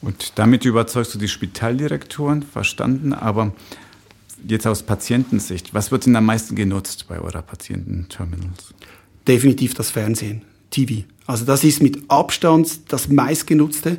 [0.01, 3.53] Und damit überzeugst du die Spitaldirektoren, verstanden, aber
[4.47, 8.73] jetzt aus Patientensicht, was wird denn am meisten genutzt bei eurer Patiententerminals?
[9.29, 11.05] Definitiv das Fernsehen, TV.
[11.27, 13.99] Also das ist mit Abstand das meistgenutzte.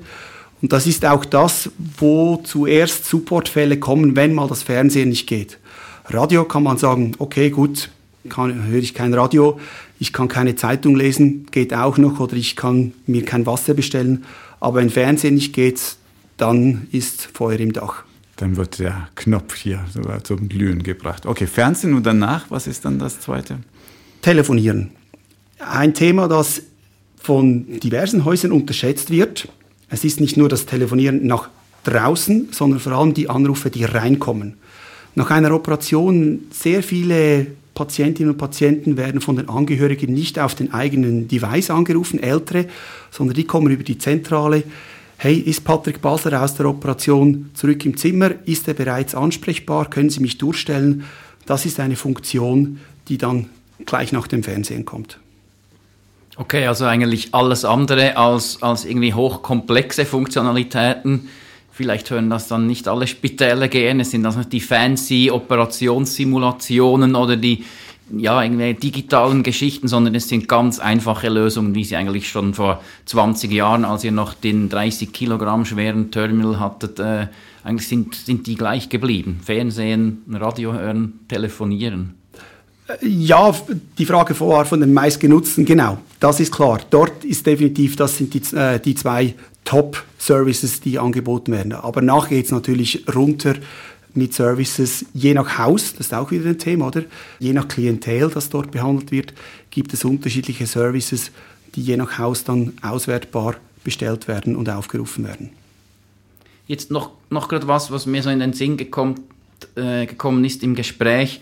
[0.62, 5.58] Und das ist auch das, wo zuerst Supportfälle kommen, wenn mal das Fernsehen nicht geht.
[6.06, 7.90] Radio kann man sagen, okay, gut,
[8.30, 9.60] kann, höre ich kein Radio,
[10.00, 14.26] ich kann keine Zeitung lesen, geht auch noch, oder ich kann mir kein Wasser bestellen.
[14.60, 15.82] Aber wenn Fernsehen nicht geht,
[16.38, 18.04] dann ist Feuer im Dach.
[18.38, 21.26] Dann wird der Knopf hier sogar zum Glühen gebracht.
[21.26, 23.60] Okay, Fernsehen und danach, was ist dann das Zweite?
[24.22, 24.92] Telefonieren.
[25.60, 26.64] Ein Thema, das
[27.18, 29.48] von diversen Häusern unterschätzt wird
[29.92, 31.50] es ist nicht nur das Telefonieren nach
[31.84, 34.56] draußen, sondern vor allem die Anrufe, die reinkommen.
[35.16, 40.74] Nach einer Operation, sehr viele Patientinnen und Patienten werden von den Angehörigen nicht auf den
[40.74, 42.68] eigenen Device angerufen, ältere,
[43.12, 44.64] sondern die kommen über die Zentrale.
[45.18, 48.32] Hey, ist Patrick Basler aus der Operation zurück im Zimmer?
[48.46, 49.90] Ist er bereits ansprechbar?
[49.90, 51.04] Können Sie mich durchstellen?
[51.46, 53.50] Das ist eine Funktion, die dann
[53.86, 55.20] gleich nach dem Fernsehen kommt.
[56.42, 61.30] Okay, also eigentlich alles andere als, als irgendwie hochkomplexe Funktionalitäten.
[61.72, 64.04] Vielleicht hören das dann nicht alle Spitäler gerne.
[64.06, 67.64] Sind das nicht die fancy Operationssimulationen oder die
[68.18, 72.82] ja, irgendwie digitalen Geschichten, sondern es sind ganz einfache Lösungen, wie sie eigentlich schon vor
[73.06, 77.28] 20 Jahren, als ihr noch den 30 Kilogramm schweren Terminal hattet, äh,
[77.64, 79.42] eigentlich sind, sind die gleich geblieben.
[79.46, 82.16] Fernsehen, Radio hören, telefonieren.
[83.02, 83.56] Ja,
[83.98, 86.80] die Frage war von den meistgenutzten, genau, das ist klar.
[86.90, 89.34] Dort ist definitiv, das sind die, äh, die zwei
[89.66, 91.74] Top-Services, die angeboten werden.
[91.74, 93.56] Aber nachher geht es natürlich runter
[94.14, 97.04] mit Services, je nach Haus, das ist auch wieder ein Thema, oder?
[97.40, 99.34] Je nach Klientel, das dort behandelt wird,
[99.70, 101.32] gibt es unterschiedliche Services,
[101.76, 105.52] die je nach Haus dann auswertbar bestellt werden und aufgerufen werden.
[106.68, 109.22] Jetzt noch, noch gerade was, was mir so in den Sinn gekommen,
[109.76, 111.42] äh, gekommen ist im Gespräch.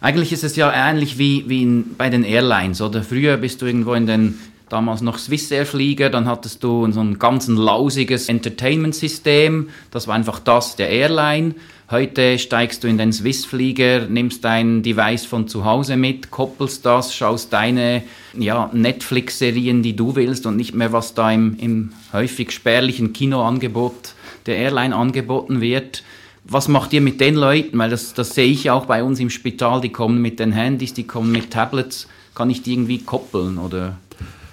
[0.00, 3.02] Eigentlich ist es ja ähnlich wie, wie in, bei den Airlines, oder?
[3.02, 7.48] Früher bist du irgendwo in den damals noch Swissair-Flieger, dann hattest du so ein ganz
[7.48, 11.54] lausiges Entertainment-System, das war einfach das der Airline.
[11.90, 17.14] Heute steigst du in den Swiss-Flieger, nimmst dein Device von zu Hause mit, koppelst das,
[17.14, 18.02] schaust deine
[18.38, 24.12] ja, Netflix-Serien, die du willst und nicht mehr, was da im, im häufig spärlichen Kinoangebot
[24.44, 26.02] der Airline angeboten wird
[26.48, 27.78] was macht ihr mit den Leuten?
[27.78, 30.94] Weil das, das sehe ich auch bei uns im Spital, die kommen mit den Handys,
[30.94, 32.08] die kommen mit Tablets.
[32.34, 33.98] Kann ich die irgendwie koppeln oder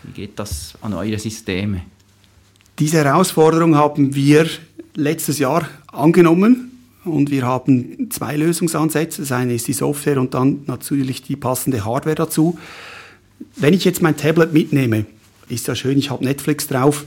[0.03, 1.81] wie geht das an eure Systeme?
[2.79, 4.47] Diese Herausforderung haben wir
[4.95, 6.71] letztes Jahr angenommen
[7.05, 9.21] und wir haben zwei Lösungsansätze.
[9.21, 12.57] Das eine ist die Software und dann natürlich die passende Hardware dazu.
[13.55, 15.05] Wenn ich jetzt mein Tablet mitnehme,
[15.47, 17.05] ist ja schön, ich habe Netflix drauf,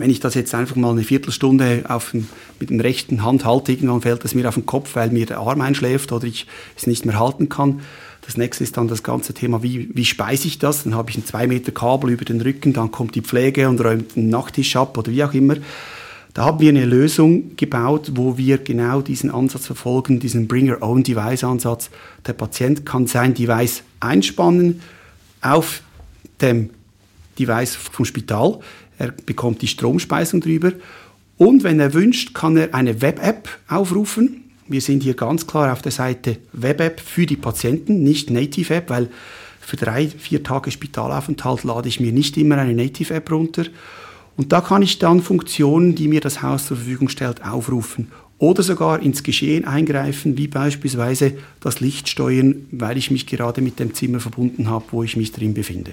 [0.00, 4.00] wenn ich das jetzt einfach mal eine Viertelstunde den, mit der rechten Hand halte, irgendwann
[4.00, 7.04] fällt es mir auf den Kopf, weil mir der Arm einschläft oder ich es nicht
[7.04, 7.80] mehr halten kann.
[8.22, 10.84] Das nächste ist dann das ganze Thema, wie, wie speise ich das?
[10.84, 13.78] Dann habe ich ein zwei Meter Kabel über den Rücken, dann kommt die Pflege und
[13.84, 15.56] räumt einen Nachttisch ab oder wie auch immer.
[16.32, 20.82] Da haben wir eine Lösung gebaut, wo wir genau diesen Ansatz verfolgen, diesen Bring Your
[20.82, 21.90] Own Device Ansatz.
[22.26, 24.80] Der Patient kann sein Device einspannen
[25.42, 25.82] auf
[26.40, 26.70] dem
[27.38, 28.60] Device vom Spital
[29.00, 30.72] er bekommt die Stromspeisung drüber.
[31.38, 34.44] Und wenn er wünscht, kann er eine Web-App aufrufen.
[34.68, 39.08] Wir sind hier ganz klar auf der Seite Web-App für die Patienten, nicht Native-App, weil
[39.58, 43.64] für drei, vier Tage Spitalaufenthalt lade ich mir nicht immer eine Native-App runter.
[44.36, 48.62] Und da kann ich dann Funktionen, die mir das Haus zur Verfügung stellt, aufrufen oder
[48.62, 53.94] sogar ins Geschehen eingreifen, wie beispielsweise das Licht steuern, weil ich mich gerade mit dem
[53.94, 55.92] Zimmer verbunden habe, wo ich mich drin befinde.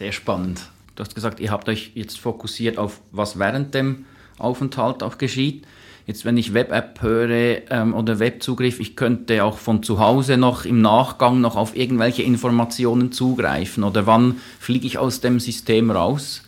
[0.00, 0.62] Sehr spannend.
[1.00, 4.04] Du hast gesagt, ihr habt euch jetzt fokussiert auf, was während dem
[4.36, 5.64] Aufenthalt auch geschieht.
[6.06, 10.66] Jetzt, wenn ich Web-App höre ähm, oder Webzugriff, ich könnte auch von zu Hause noch
[10.66, 13.82] im Nachgang noch auf irgendwelche Informationen zugreifen.
[13.82, 16.42] Oder wann fliege ich aus dem System raus?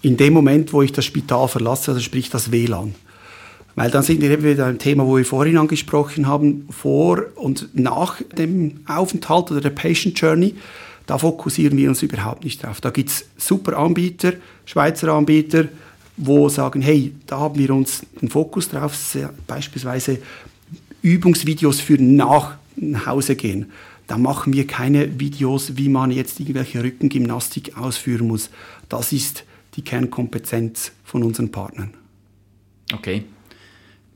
[0.00, 2.94] In dem Moment, wo ich das Spital verlasse, also sprich das WLAN.
[3.74, 7.68] Weil dann sind wir eben wieder ein Thema, wo wir vorhin angesprochen haben, vor und
[7.74, 10.54] nach dem Aufenthalt oder der Patient Journey.
[11.12, 12.80] Da fokussieren wir uns überhaupt nicht drauf.
[12.80, 14.32] Da gibt es super Anbieter,
[14.64, 15.68] Schweizer Anbieter,
[16.16, 18.96] wo sagen, hey, da haben wir uns den Fokus drauf,
[19.46, 20.20] beispielsweise
[21.02, 22.56] Übungsvideos für nach
[23.04, 23.72] Hause gehen.
[24.06, 28.48] Da machen wir keine Videos, wie man jetzt irgendwelche Rückengymnastik ausführen muss.
[28.88, 29.44] Das ist
[29.74, 31.92] die Kernkompetenz von unseren Partnern.
[32.90, 33.24] Okay,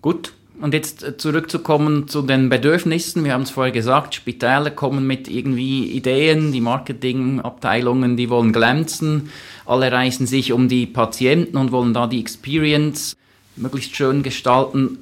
[0.01, 0.33] gut.
[0.61, 3.25] Und jetzt äh, zurückzukommen zu den Bedürfnissen.
[3.25, 9.31] Wir haben es vorher gesagt, Spitäler kommen mit irgendwie Ideen, die Marketingabteilungen, die wollen glänzen.
[9.67, 13.17] Alle reißen sich um die Patienten und wollen da die Experience
[13.57, 14.99] möglichst schön gestalten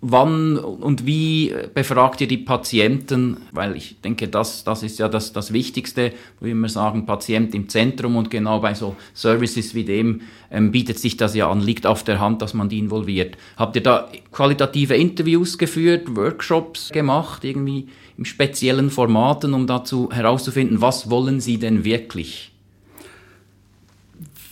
[0.00, 3.38] wann und wie befragt ihr die Patienten?
[3.52, 7.54] Weil ich denke, das, das ist ja das, das Wichtigste, wo wir immer sagen, Patient
[7.54, 11.60] im Zentrum und genau bei so Services wie dem ähm, bietet sich das ja an,
[11.60, 13.36] liegt auf der Hand, dass man die involviert.
[13.56, 20.80] Habt ihr da qualitative Interviews geführt, Workshops gemacht, irgendwie im speziellen Formaten, um dazu herauszufinden,
[20.80, 22.52] was wollen sie denn wirklich?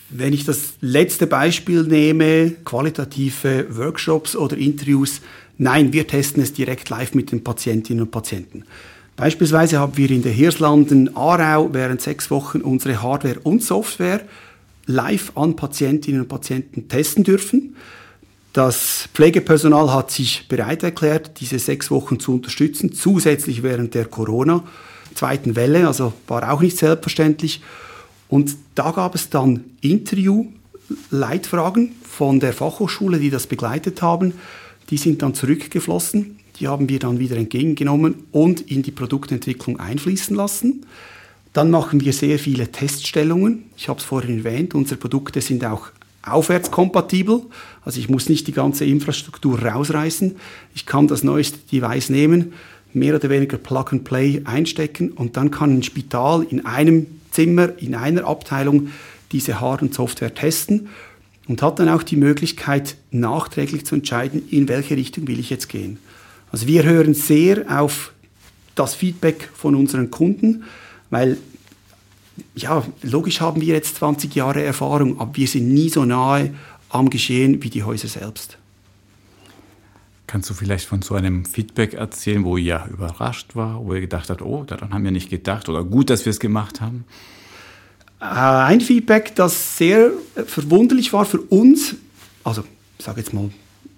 [0.09, 5.21] Wenn ich das letzte Beispiel nehme, qualitative Workshops oder Interviews,
[5.59, 8.65] nein, wir testen es direkt live mit den Patientinnen und Patienten.
[9.17, 14.21] Beispielsweise haben wir in der Hirslanden Aarau während sechs Wochen unsere Hardware und Software
[14.87, 17.75] live an Patientinnen und Patienten testen dürfen.
[18.53, 25.57] Das Pflegepersonal hat sich bereit erklärt, diese sechs Wochen zu unterstützen, zusätzlich während der Corona-zweiten
[25.57, 27.61] Welle, also war auch nicht selbstverständlich.
[28.29, 34.35] Und da gab es dann Interview-Leitfragen von der Fachhochschule, die das begleitet haben.
[34.91, 36.39] Die sind dann zurückgeflossen.
[36.59, 40.87] Die haben wir dann wieder entgegengenommen und in die Produktentwicklung einfließen lassen.
[41.53, 43.65] Dann machen wir sehr viele Teststellungen.
[43.77, 45.89] Ich habe es vorhin erwähnt, unsere Produkte sind auch
[46.23, 47.43] aufwärtskompatibel.
[47.85, 50.37] Also ich muss nicht die ganze Infrastruktur rausreißen.
[50.75, 52.53] Ich kann das neueste Device nehmen,
[52.93, 57.79] mehr oder weniger Plug and Play einstecken und dann kann ein Spital in einem Zimmer,
[57.79, 58.89] in einer Abteilung
[59.31, 60.89] diese Hard- und Software testen
[61.47, 65.69] und hat dann auch die Möglichkeit, nachträglich zu entscheiden, in welche Richtung will ich jetzt
[65.69, 65.99] gehen.
[66.51, 68.13] Also wir hören sehr auf
[68.75, 70.65] das Feedback von unseren Kunden,
[71.11, 71.37] weil
[72.55, 76.55] ja, logisch haben wir jetzt 20 Jahre Erfahrung, aber wir sind nie so nahe
[76.89, 78.59] am Geschehen wie die Häuser selbst.
[80.27, 84.29] Kannst du vielleicht von so einem Feedback erzählen, wo ihr überrascht war, wo ihr gedacht
[84.29, 87.05] habt, oh, daran haben wir nicht gedacht oder gut, dass wir es gemacht haben?
[88.21, 90.11] Äh, ein Feedback, das sehr
[90.47, 91.95] verwunderlich war für uns,
[92.43, 92.65] also
[92.99, 93.51] ich sage jetzt mal,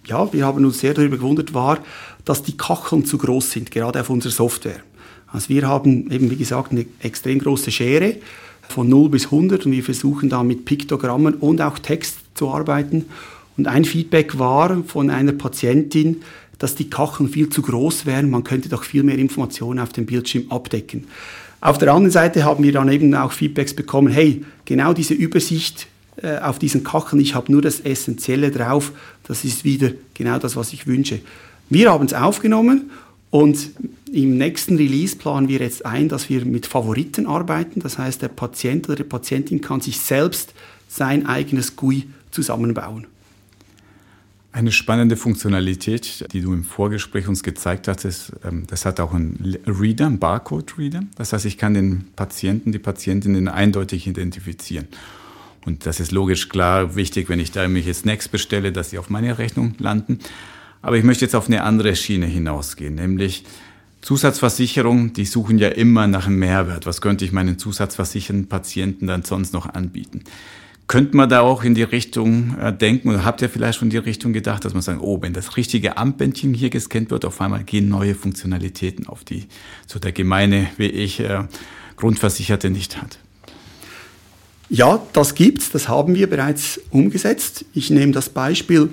[0.07, 1.79] ja, wir haben uns sehr darüber gewundert, war,
[2.25, 4.81] dass die Kacheln zu groß sind, gerade auf unserer Software.
[5.29, 8.17] Also wir haben eben, wie gesagt, eine extrem große Schere
[8.69, 13.07] von 0 bis 100 und wir versuchen da mit Piktogrammen und auch Text zu arbeiten.
[13.59, 16.23] Und ein Feedback war von einer Patientin,
[16.59, 20.07] dass die Kacheln viel zu groß wären, man könnte doch viel mehr Informationen auf dem
[20.07, 21.07] Bildschirm abdecken.
[21.61, 25.89] Auf der anderen Seite haben wir dann eben auch Feedbacks bekommen, hey, genau diese Übersicht
[26.23, 28.93] äh, auf diesen Kacheln, ich habe nur das Essentielle drauf,
[29.25, 31.21] das ist wieder genau das, was ich wünsche.
[31.69, 32.91] Wir haben es aufgenommen
[33.31, 33.71] und
[34.13, 37.81] im nächsten Release planen wir jetzt ein, dass wir mit Favoriten arbeiten.
[37.81, 40.55] Das heißt, der Patient oder die Patientin kann sich selbst
[40.89, 43.07] sein eigenes GUI zusammenbauen.
[44.59, 49.57] Eine spannende Funktionalität, die du im Vorgespräch uns gezeigt hattest, ähm, das hat auch einen
[49.65, 51.05] Reader, einen Barcode-Reader.
[51.15, 54.89] Das heißt, ich kann den Patienten, die Patientinnen eindeutig identifizieren.
[55.65, 59.11] Und das ist logisch klar wichtig, wenn ich da irgendwelche Snacks bestelle, dass sie auf
[59.11, 60.19] meine Rechnung landen.
[60.83, 63.45] Aber ich möchte jetzt auf eine andere Schiene hinausgehen, nämlich
[64.01, 66.85] Zusatzversicherung, die suchen ja immer nach einem Mehrwert.
[66.85, 70.25] Was könnte ich meinen zusatzversicherten Patienten dann sonst noch anbieten?
[70.89, 73.91] Könnte man da auch in die Richtung äh, denken oder habt ihr vielleicht schon in
[73.91, 77.41] die Richtung gedacht, dass man sagt, oh, wenn das richtige Ampbändchen hier gescannt wird, auf
[77.43, 79.45] einmal gehen neue Funktionalitäten auf die
[79.87, 81.45] so der gemeine wie ich äh,
[81.97, 83.19] Grundversicherte nicht hat?
[84.71, 87.67] Ja, das gibt's, das haben wir bereits umgesetzt.
[87.75, 88.89] Ich nehme das Beispiel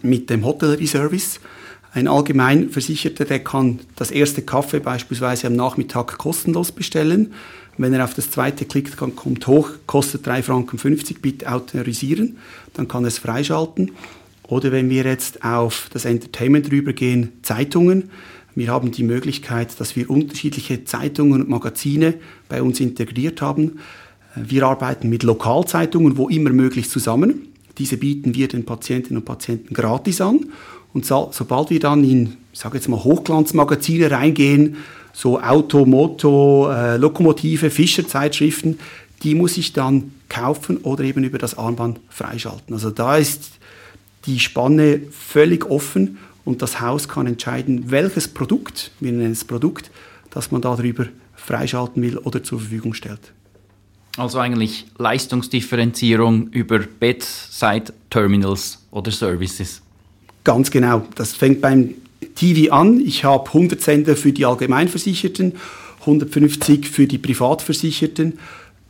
[0.00, 1.40] mit dem Hotellerie Service.
[1.92, 7.34] Ein Allgemeinversicherter, der kann das erste Kaffee beispielsweise am Nachmittag kostenlos bestellen.
[7.78, 12.36] Wenn er auf das zweite klickt, kommt hoch, kostet 3,50 Franken, bitte autorisieren,
[12.74, 13.92] dann kann es freischalten.
[14.42, 18.10] Oder wenn wir jetzt auf das Entertainment rübergehen, Zeitungen.
[18.54, 22.14] Wir haben die Möglichkeit, dass wir unterschiedliche Zeitungen und Magazine
[22.50, 23.78] bei uns integriert haben.
[24.36, 27.48] Wir arbeiten mit Lokalzeitungen, wo immer möglich zusammen.
[27.78, 30.46] Diese bieten wir den Patientinnen und Patienten gratis an.
[30.92, 34.76] Und so, sobald wir dann in, sage jetzt mal, Hochglanzmagazine reingehen,
[35.12, 38.78] so Auto, Moto, äh, Lokomotive, Fischer-Zeitschriften,
[39.22, 42.74] die muss ich dann kaufen oder eben über das Armband freischalten.
[42.74, 43.52] Also da ist
[44.26, 49.90] die Spanne völlig offen und das Haus kann entscheiden, welches Produkt, wir nennen es Produkt,
[50.30, 53.32] das man darüber freischalten will oder zur Verfügung stellt.
[54.16, 59.80] Also eigentlich Leistungsdifferenzierung über Bedside Terminals oder Services.
[60.44, 61.06] Ganz genau.
[61.14, 61.94] Das fängt beim
[62.34, 63.00] TV an.
[63.00, 65.54] Ich habe 100 Sender für die Allgemeinversicherten,
[66.00, 68.38] 150 für die Privatversicherten.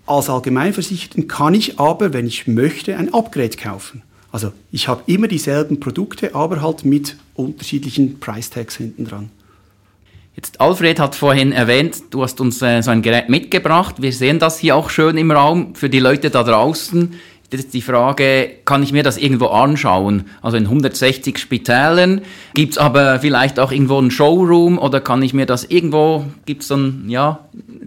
[0.06, 4.02] Als Allgemeinversicherten kann ich aber, wenn ich möchte, ein Upgrade kaufen.
[4.32, 9.30] Also ich habe immer dieselben Produkte, aber halt mit unterschiedlichen Price Tags hinten dran.
[10.34, 14.00] Jetzt Alfred hat vorhin erwähnt, du hast uns äh, so ein Gerät mitgebracht.
[14.00, 17.12] Wir sehen das hier auch schön im Raum für die Leute da draußen
[17.52, 20.24] die Frage, kann ich mir das irgendwo anschauen?
[20.40, 22.22] Also in 160 Spitälern
[22.54, 26.62] gibt es aber vielleicht auch irgendwo einen Showroom oder kann ich mir das irgendwo, gibt
[26.62, 27.40] es dann ja,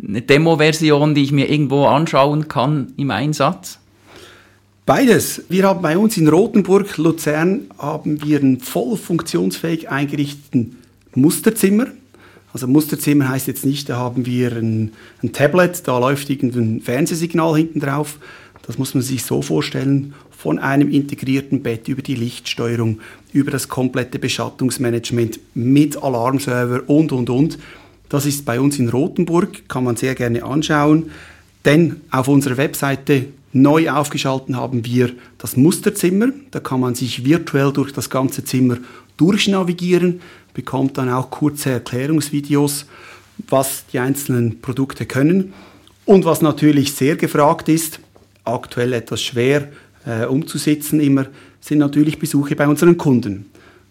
[0.08, 3.80] eine Demo-Version, die ich mir irgendwo anschauen kann im Einsatz?
[4.86, 5.44] Beides.
[5.50, 10.78] Wir haben bei uns in Rothenburg, Luzern, haben wir ein voll funktionsfähig eingerichteten
[11.16, 11.88] Musterzimmer.
[12.54, 17.58] Also Musterzimmer heißt jetzt nicht, da haben wir ein, ein Tablet, da läuft irgendein Fernsehsignal
[17.58, 18.20] hinten drauf,
[18.66, 23.00] das muss man sich so vorstellen, von einem integrierten Bett über die Lichtsteuerung,
[23.32, 27.60] über das komplette Beschattungsmanagement mit Alarmserver und, und, und.
[28.10, 31.12] Das ist bei uns in Rothenburg, kann man sehr gerne anschauen,
[31.64, 36.28] denn auf unserer Webseite neu aufgeschalten haben wir das Musterzimmer.
[36.52, 38.78] Da kann man sich virtuell durch das ganze Zimmer
[39.18, 40.22] durchnavigieren,
[40.54, 42.86] bekommt dann auch kurze Erklärungsvideos,
[43.50, 45.54] was die einzelnen Produkte können.
[46.06, 48.00] Und was natürlich sehr gefragt ist,
[48.46, 49.70] aktuell etwas schwer
[50.06, 51.28] äh, umzusetzen immer,
[51.60, 53.46] sind natürlich Besuche bei unseren Kunden.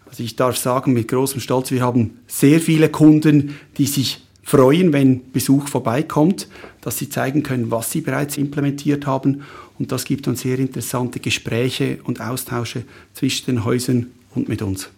[0.07, 4.93] Also ich darf sagen mit großem Stolz, wir haben sehr viele Kunden, die sich freuen,
[4.93, 6.47] wenn Besuch vorbeikommt,
[6.81, 9.43] dass sie zeigen können, was sie bereits implementiert haben.
[9.77, 12.83] Und das gibt uns sehr interessante Gespräche und Austausche
[13.13, 14.89] zwischen den Häusern und mit uns.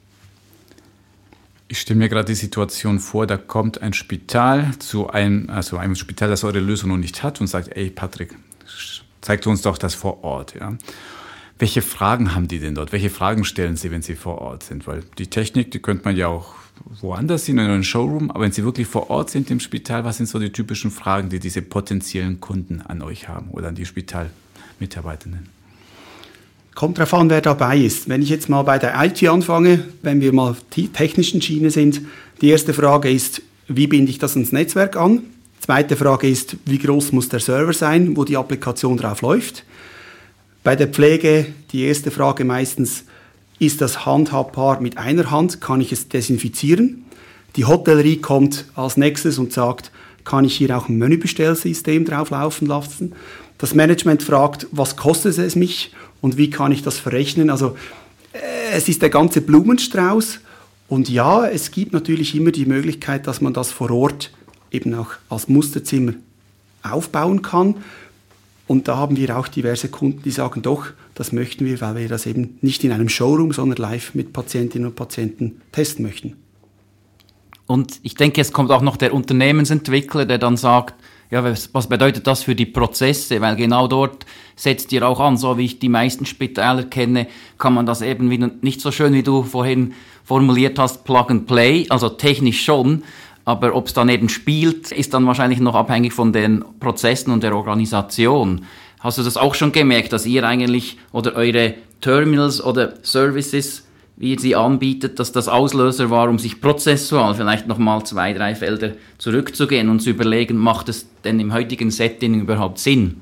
[1.69, 5.95] Ich stelle mir gerade die Situation vor, da kommt ein Spital zu einem, also einem
[5.95, 8.35] Spital, das eure Lösung noch nicht hat und sagt, ey Patrick,
[9.21, 10.55] zeigt uns doch das vor Ort.
[10.59, 10.77] Ja.
[11.59, 12.91] Welche Fragen haben die denn dort?
[12.91, 14.85] Welche Fragen stellen sie, wenn sie vor Ort sind?
[14.85, 16.53] Weil die Technik, die könnte man ja auch
[17.01, 20.17] woanders sehen, in einem Showroom, aber wenn sie wirklich vor Ort sind im Spital, was
[20.17, 23.85] sind so die typischen Fragen, die diese potenziellen Kunden an euch haben oder an die
[23.85, 25.49] Spitalmitarbeitenden?
[26.75, 28.07] Kommt darauf an, wer dabei ist.
[28.07, 32.01] Wenn ich jetzt mal bei der IT anfange, wenn wir mal die technischen Schiene sind,
[32.41, 35.23] die erste Frage ist, wie binde ich das ins Netzwerk an?
[35.67, 39.65] Zweite Frage ist, wie groß muss der Server sein, wo die Applikation drauf läuft?
[40.63, 43.03] Bei der Pflege die erste Frage meistens,
[43.59, 45.59] ist das handhabbar mit einer Hand?
[45.59, 47.03] Kann ich es desinfizieren?
[47.57, 49.91] Die Hotellerie kommt als nächstes und sagt,
[50.23, 53.11] kann ich hier auch ein Menübestellsystem drauflaufen lassen?
[53.57, 55.91] Das Management fragt, was kostet es mich
[56.21, 57.49] und wie kann ich das verrechnen?
[57.49, 57.75] Also
[58.31, 60.39] äh, es ist der ganze Blumenstrauß
[60.87, 64.31] und ja, es gibt natürlich immer die Möglichkeit, dass man das vor Ort
[64.71, 66.13] eben auch als Musterzimmer
[66.83, 67.75] aufbauen kann.
[68.67, 72.09] Und da haben wir auch diverse Kunden, die sagen, doch, das möchten wir, weil wir
[72.09, 76.35] das eben nicht in einem Showroom, sondern live mit Patientinnen und Patienten testen möchten.
[77.65, 80.95] Und ich denke, es kommt auch noch der Unternehmensentwickler, der dann sagt,
[81.29, 83.41] ja, was, bedeutet das für die Prozesse?
[83.41, 87.73] Weil genau dort setzt ihr auch an, so wie ich die meisten Spitäler kenne, kann
[87.73, 88.29] man das eben
[88.61, 89.93] nicht so schön, wie du vorhin
[90.23, 93.03] formuliert hast, Plug and Play, also technisch schon,
[93.47, 97.43] aber ob es dann eben spielt, ist dann wahrscheinlich noch abhängig von den Prozessen und
[97.43, 98.65] der Organisation.
[98.99, 103.85] Hast du das auch schon gemerkt, dass ihr eigentlich oder eure Terminals oder Services,
[104.17, 108.53] wie ihr sie anbietet, dass das Auslöser war, um sich prozessual vielleicht nochmal zwei, drei
[108.53, 113.21] Felder zurückzugehen und zu überlegen, macht es denn im heutigen Setting überhaupt Sinn?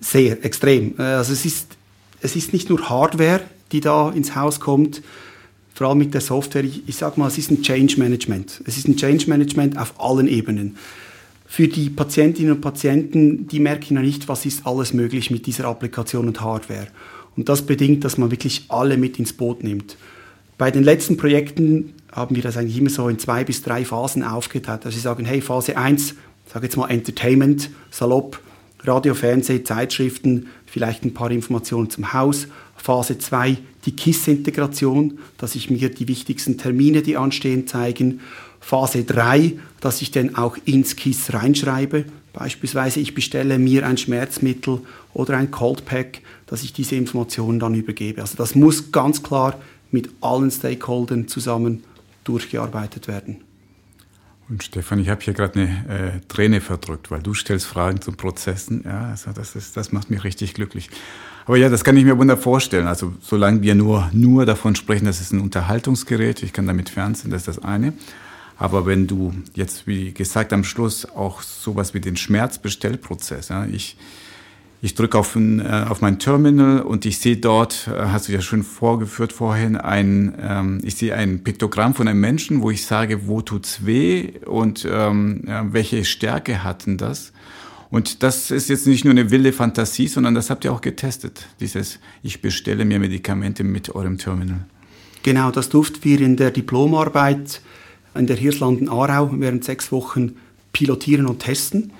[0.00, 0.94] Sehr, extrem.
[0.98, 1.76] Also es ist,
[2.22, 5.00] es ist nicht nur Hardware, die da ins Haus kommt,
[5.80, 8.60] vor allem mit der Software, ich, ich sage mal, es ist ein Change Management.
[8.66, 10.76] Es ist ein Change Management auf allen Ebenen.
[11.46, 15.64] Für die Patientinnen und Patienten, die merken ja nicht, was ist alles möglich mit dieser
[15.64, 16.88] Applikation und Hardware.
[17.34, 19.96] Und das bedingt, dass man wirklich alle mit ins Boot nimmt.
[20.58, 24.22] Bei den letzten Projekten haben wir das eigentlich immer so in zwei bis drei Phasen
[24.22, 24.84] aufgeteilt.
[24.84, 26.14] Also sie sagen, hey, Phase 1,
[26.52, 28.38] sage jetzt mal Entertainment, salopp,
[28.82, 32.46] Radio, Fernseh, Zeitschriften, vielleicht ein paar Informationen zum Haus.
[32.76, 38.20] Phase 2 die KISS-Integration, dass ich mir die wichtigsten Termine, die anstehen, zeigen.
[38.60, 42.04] Phase 3, dass ich dann auch ins KISS reinschreibe.
[42.32, 44.82] Beispielsweise ich bestelle mir ein Schmerzmittel
[45.14, 48.20] oder ein Cold Pack, dass ich diese Informationen dann übergebe.
[48.20, 49.58] Also das muss ganz klar
[49.90, 51.82] mit allen Stakeholdern zusammen
[52.24, 53.38] durchgearbeitet werden.
[54.50, 58.10] Und Stefan, ich habe hier gerade eine äh, Träne verdrückt, weil du stellst Fragen zu
[58.10, 58.82] Prozessen.
[58.84, 60.90] Ja, also das, ist, das macht mich richtig glücklich.
[61.46, 62.88] Aber ja, das kann ich mir wunderbar vorstellen.
[62.88, 67.30] Also solange wir nur, nur davon sprechen, das ist ein Unterhaltungsgerät, ich kann damit fernsehen,
[67.30, 67.92] das ist das eine.
[68.58, 73.96] Aber wenn du jetzt, wie gesagt, am Schluss auch sowas wie den Schmerzbestellprozess, ja, ich,
[74.82, 78.32] ich drücke auf, ein, äh, auf mein Terminal und ich sehe dort, äh, hast du
[78.32, 82.86] ja schon vorgeführt vorhin, ein, ähm, ich sehe ein Piktogramm von einem Menschen, wo ich
[82.86, 87.32] sage, wo tut's weh und ähm, welche Stärke hatten das?
[87.90, 91.46] Und das ist jetzt nicht nur eine wilde Fantasie, sondern das habt ihr auch getestet.
[91.58, 94.64] Dieses, ich bestelle mir Medikamente mit eurem Terminal.
[95.22, 97.60] Genau, das durften wir in der Diplomarbeit
[98.14, 100.36] in der Hirslanden Aarau während sechs Wochen
[100.72, 101.92] pilotieren und testen.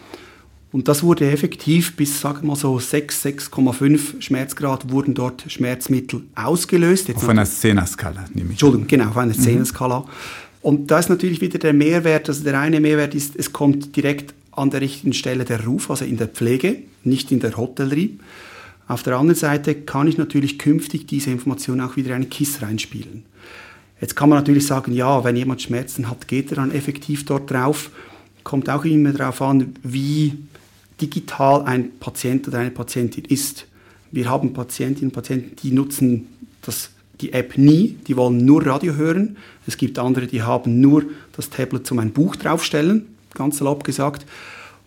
[0.73, 7.09] Und das wurde effektiv bis, sagen wir so, 6, 6,5 Schmerzgrad wurden dort Schmerzmittel ausgelöst.
[7.09, 8.51] Jetzt auf einer Zehner-Skala, nehme ich.
[8.53, 9.41] Entschuldigung, genau, auf einer mhm.
[9.41, 10.05] Zehner-Skala.
[10.63, 14.35] Und da ist natürlich wieder der Mehrwert, also der eine Mehrwert ist, es kommt direkt
[14.53, 18.21] an der richtigen Stelle der Ruf, also in der Pflege, nicht in der Hotellerie.
[18.87, 22.63] Auf der anderen Seite kann ich natürlich künftig diese Information auch wieder in einen KISS
[22.63, 23.25] reinspielen.
[24.01, 27.51] Jetzt kann man natürlich sagen, ja, wenn jemand Schmerzen hat, geht er dann effektiv dort
[27.51, 27.91] drauf.
[28.51, 30.37] Kommt auch immer darauf an, wie
[31.01, 33.67] digital ein Patient oder eine Patientin ist.
[34.11, 36.27] Wir haben Patientinnen und Patienten, die nutzen
[36.63, 36.91] das,
[37.21, 39.37] die App nie, die wollen nur Radio hören.
[39.67, 41.05] Es gibt andere, die haben nur
[41.37, 44.27] das Tablet zum ein Buch draufstellen ganz salopp gesagt.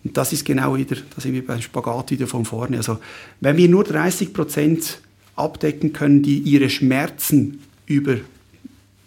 [0.02, 2.76] Und das ist genau wieder, da sind wir beim Spagat wieder von vorne.
[2.76, 2.98] Also
[3.40, 5.00] wenn wir nur 30 Prozent
[5.34, 8.18] abdecken können, die ihre Schmerzen über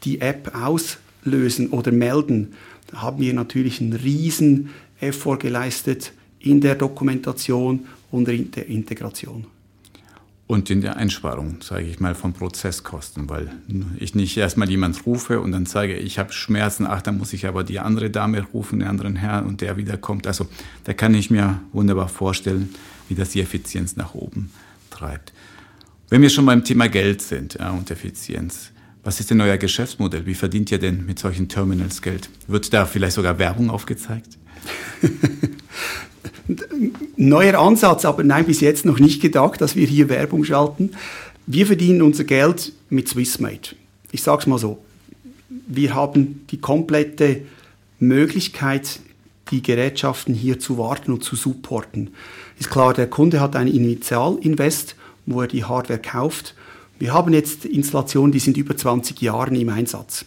[0.03, 2.53] die App auslösen oder melden,
[2.93, 4.69] haben wir natürlich einen riesen
[4.99, 9.45] Effort geleistet in der Dokumentation und in der Integration
[10.47, 13.51] und in der Einsparung, sage ich mal, von Prozesskosten, weil
[13.99, 17.45] ich nicht erstmal jemand rufe und dann sage, ich habe Schmerzen, ach, dann muss ich
[17.45, 20.25] aber die andere Dame rufen, den anderen Herrn und der wiederkommt.
[20.25, 20.47] Also
[20.85, 22.73] da kann ich mir wunderbar vorstellen,
[23.09, 24.51] wie das die Effizienz nach oben
[24.89, 25.33] treibt.
[26.09, 28.71] Wenn wir schon beim Thema Geld sind ja, und Effizienz,
[29.07, 30.25] Was ist denn euer Geschäftsmodell?
[30.25, 32.27] Wie verdient ihr denn mit solchen Terminals Geld?
[32.47, 34.37] Wird da vielleicht sogar Werbung aufgezeigt?
[37.15, 40.91] Neuer Ansatz, aber nein, bis jetzt noch nicht gedacht, dass wir hier Werbung schalten.
[41.45, 43.77] Wir verdienen unser Geld mit Swissmate.
[44.11, 44.83] Ich sage es mal so.
[45.47, 47.43] Wir haben die komplette
[47.99, 48.99] Möglichkeit,
[49.51, 52.09] die Gerätschaften hier zu warten und zu supporten.
[52.59, 56.55] Ist klar, der Kunde hat ein Initialinvest, wo er die Hardware kauft.
[56.99, 60.25] Wir haben jetzt Installationen, die sind über 20 Jahre im Einsatz.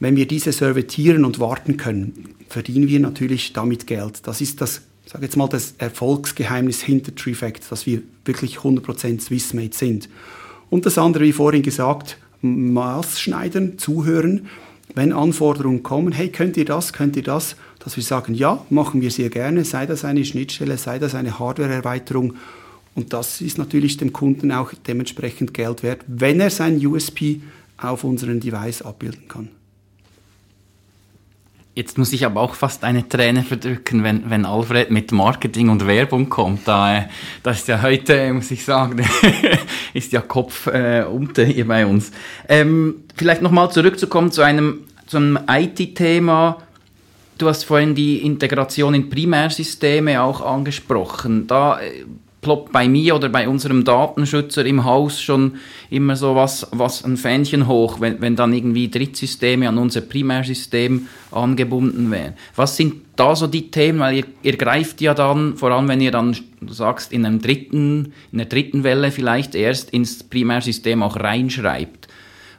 [0.00, 4.26] Wenn wir diese servitieren und warten können, verdienen wir natürlich damit Geld.
[4.26, 9.74] Das ist das, sage jetzt mal, das Erfolgsgeheimnis hinter Trifect, dass wir wirklich 100% Swissmade
[9.74, 10.08] sind.
[10.68, 14.48] Und das andere, wie vorhin gesagt, Maßschneidern, zuhören,
[14.94, 19.00] wenn Anforderungen kommen, hey, könnt ihr das, könnt ihr das, dass wir sagen, ja, machen
[19.00, 22.34] wir sehr gerne, sei das eine Schnittstelle, sei das eine Hardware-Erweiterung.
[22.94, 27.40] Und das ist natürlich dem Kunden auch dementsprechend Geld wert, wenn er sein USP
[27.78, 29.48] auf unseren Device abbilden kann.
[31.72, 35.86] Jetzt muss ich aber auch fast eine Träne verdrücken, wenn, wenn Alfred mit Marketing und
[35.86, 36.66] Werbung kommt.
[36.66, 37.02] Da, äh,
[37.44, 39.02] das ist ja heute, muss ich sagen,
[39.94, 42.10] ist ja Kopf äh, unter hier bei uns.
[42.48, 46.58] Ähm, vielleicht nochmal zurückzukommen zu einem, zu einem IT-Thema.
[47.38, 51.46] Du hast vorhin die Integration in Primärsysteme auch angesprochen.
[51.46, 52.04] Da äh,
[52.40, 55.56] ploppt bei mir oder bei unserem Datenschützer im Haus schon
[55.90, 61.06] immer so was, was ein Fähnchen hoch, wenn, wenn dann irgendwie Drittsysteme an unser Primärsystem
[61.30, 62.34] angebunden wären.
[62.56, 63.98] Was sind da so die Themen?
[63.98, 67.42] Weil ihr, ihr greift ja dann, vor allem wenn ihr dann, du sagst, in einem
[67.42, 72.08] dritten, in der dritten Welle vielleicht erst ins Primärsystem auch reinschreibt.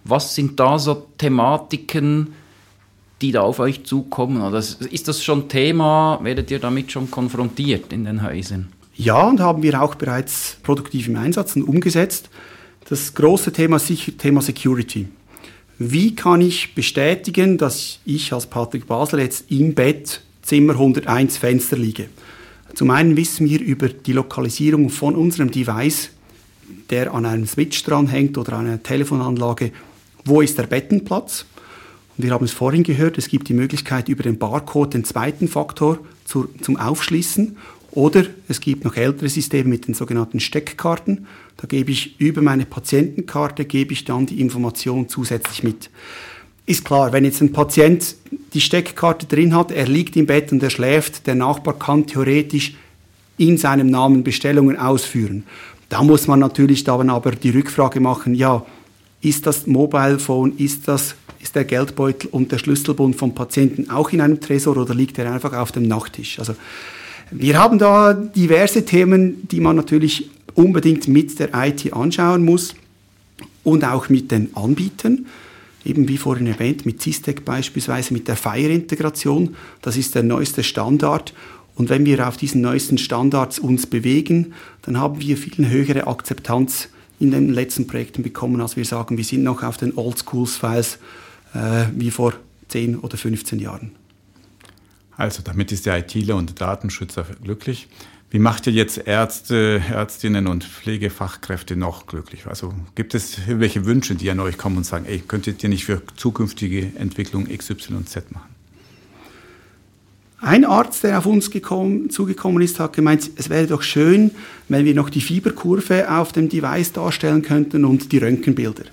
[0.03, 2.33] Was sind da so Thematiken,
[3.21, 4.41] die da auf euch zukommen?
[4.41, 6.19] Oder ist das schon Thema?
[6.23, 8.69] Werdet ihr damit schon konfrontiert in den Häusern?
[9.03, 12.29] Ja, und haben wir auch bereits produktiv im Einsatz und umgesetzt.
[12.87, 15.07] Das große Thema ist Thema Security.
[15.79, 21.77] Wie kann ich bestätigen, dass ich als Patrick Basel jetzt im Bett Zimmer 101 Fenster
[21.77, 22.09] liege?
[22.75, 26.11] Zum einen wissen wir über die Lokalisierung von unserem Device,
[26.91, 29.71] der an einem Switch dranhängt oder an einer Telefonanlage,
[30.25, 31.45] wo ist der Bettenplatz.
[32.17, 35.47] Und wir haben es vorhin gehört, es gibt die Möglichkeit, über den Barcode den zweiten
[35.47, 37.57] Faktor zu, zum Aufschließen
[37.91, 41.27] oder es gibt noch ältere Systeme mit den sogenannten Steckkarten.
[41.57, 45.89] Da gebe ich über meine Patientenkarte, gebe ich dann die Information zusätzlich mit.
[46.65, 48.15] Ist klar, wenn jetzt ein Patient
[48.53, 52.75] die Steckkarte drin hat, er liegt im Bett und er schläft, der Nachbar kann theoretisch
[53.37, 55.43] in seinem Namen Bestellungen ausführen.
[55.89, 58.65] Da muss man natürlich dann aber die Rückfrage machen, ja,
[59.21, 64.11] ist das Mobile Phone, ist das ist der Geldbeutel und der Schlüsselbund vom Patienten auch
[64.11, 66.39] in einem Tresor oder liegt er einfach auf dem Nachttisch?
[66.39, 66.53] Also
[67.31, 72.75] wir haben da diverse Themen, die man natürlich unbedingt mit der IT anschauen muss
[73.63, 75.25] und auch mit den Anbietern.
[75.83, 79.55] Eben wie vorhin erwähnt, mit Cistec beispielsweise, mit der Fire-Integration.
[79.81, 81.33] Das ist der neueste Standard.
[81.75, 84.53] Und wenn wir auf diesen neuesten Standards uns bewegen,
[84.83, 89.23] dann haben wir viel höhere Akzeptanz in den letzten Projekten bekommen, als wir sagen, wir
[89.23, 90.99] sind noch auf den Old-Schools-Files
[91.53, 92.33] äh, wie vor
[92.67, 93.91] 10 oder 15 Jahren.
[95.21, 97.87] Also damit ist der ITler und der Datenschützer glücklich.
[98.31, 102.47] Wie macht ihr jetzt Ärzte, Ärztinnen und Pflegefachkräfte noch glücklich?
[102.47, 105.85] Also gibt es irgendwelche Wünsche, die an euch kommen und sagen, ey, könntet ihr nicht
[105.85, 108.49] für zukünftige Entwicklung XYZ machen?
[110.39, 114.31] Ein Arzt, der auf uns gekommen, zugekommen ist, hat gemeint, es wäre doch schön,
[114.69, 118.85] wenn wir noch die Fieberkurve auf dem Device darstellen könnten und die Röntgenbilder.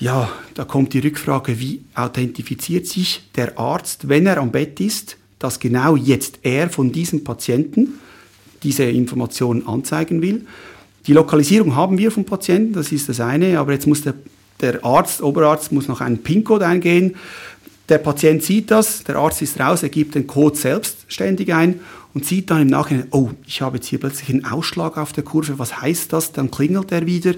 [0.00, 5.16] Ja, da kommt die Rückfrage, wie authentifiziert sich der Arzt, wenn er am Bett ist,
[5.40, 7.98] dass genau jetzt er von diesem Patienten
[8.62, 10.46] diese Informationen anzeigen will.
[11.06, 14.14] Die Lokalisierung haben wir vom Patienten, das ist das eine, aber jetzt muss der,
[14.60, 17.16] der Arzt, Oberarzt, muss noch einen PIN-Code eingehen.
[17.88, 21.80] Der Patient sieht das, der Arzt ist raus, er gibt den Code selbstständig ein
[22.14, 25.24] und sieht dann im Nachhinein, oh, ich habe jetzt hier plötzlich einen Ausschlag auf der
[25.24, 26.32] Kurve, was heißt das?
[26.32, 27.34] Dann klingelt er wieder.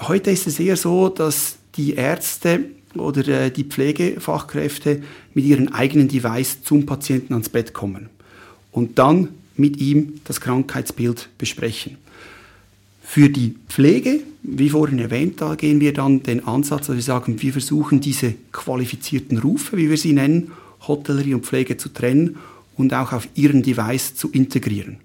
[0.00, 2.64] Heute ist es eher so, dass die Ärzte
[2.94, 5.02] oder äh, die Pflegefachkräfte
[5.34, 8.10] mit ihren eigenen Device zum Patienten ans Bett kommen
[8.72, 11.96] und dann mit ihm das Krankheitsbild besprechen.
[13.02, 17.40] Für die Pflege, wie vorhin erwähnt, da gehen wir dann den Ansatz, dass wir sagen,
[17.40, 20.52] wir versuchen diese qualifizierten Rufe, wie wir sie nennen,
[20.86, 22.36] Hotellerie und Pflege zu trennen
[22.76, 24.98] und auch auf ihren Device zu integrieren.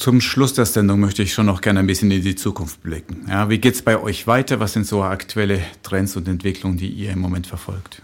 [0.00, 3.26] Zum Schluss der Sendung möchte ich schon noch gerne ein bisschen in die Zukunft blicken.
[3.28, 4.58] Ja, wie geht es bei euch weiter?
[4.58, 8.00] Was sind so aktuelle Trends und Entwicklungen, die ihr im Moment verfolgt?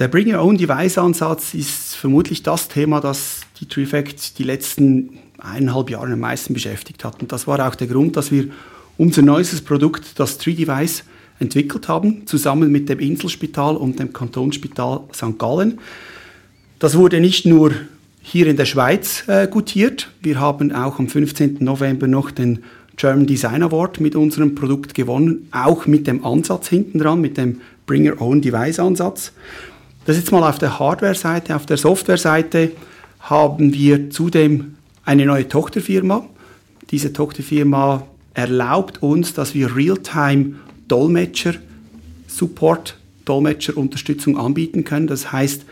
[0.00, 5.10] Der Bring Your Own Device Ansatz ist vermutlich das Thema, das die Trifect die letzten
[5.38, 7.22] eineinhalb Jahre am meisten beschäftigt hat.
[7.22, 8.48] Und das war auch der Grund, dass wir
[8.98, 11.04] unser neuestes Produkt, das 3Device,
[11.38, 15.38] entwickelt haben, zusammen mit dem Inselspital und dem Kantonsspital St.
[15.38, 15.78] Gallen.
[16.80, 17.70] Das wurde nicht nur
[18.22, 21.58] hier in der Schweiz äh, gutiert, wir haben auch am 15.
[21.60, 22.60] November noch den
[22.96, 27.60] German Design Award mit unserem Produkt gewonnen, auch mit dem Ansatz hinten dran, mit dem
[27.84, 29.32] Bring Your Own Device Ansatz.
[30.04, 31.56] Das jetzt mal auf der Hardware-Seite.
[31.56, 32.72] Auf der Software-Seite
[33.20, 36.24] haben wir zudem eine neue Tochterfirma.
[36.90, 40.54] Diese Tochterfirma erlaubt uns, dass wir Realtime
[40.88, 41.54] Dolmetscher
[42.28, 45.06] Support, Dolmetscher Unterstützung anbieten können.
[45.06, 45.64] Das heißt,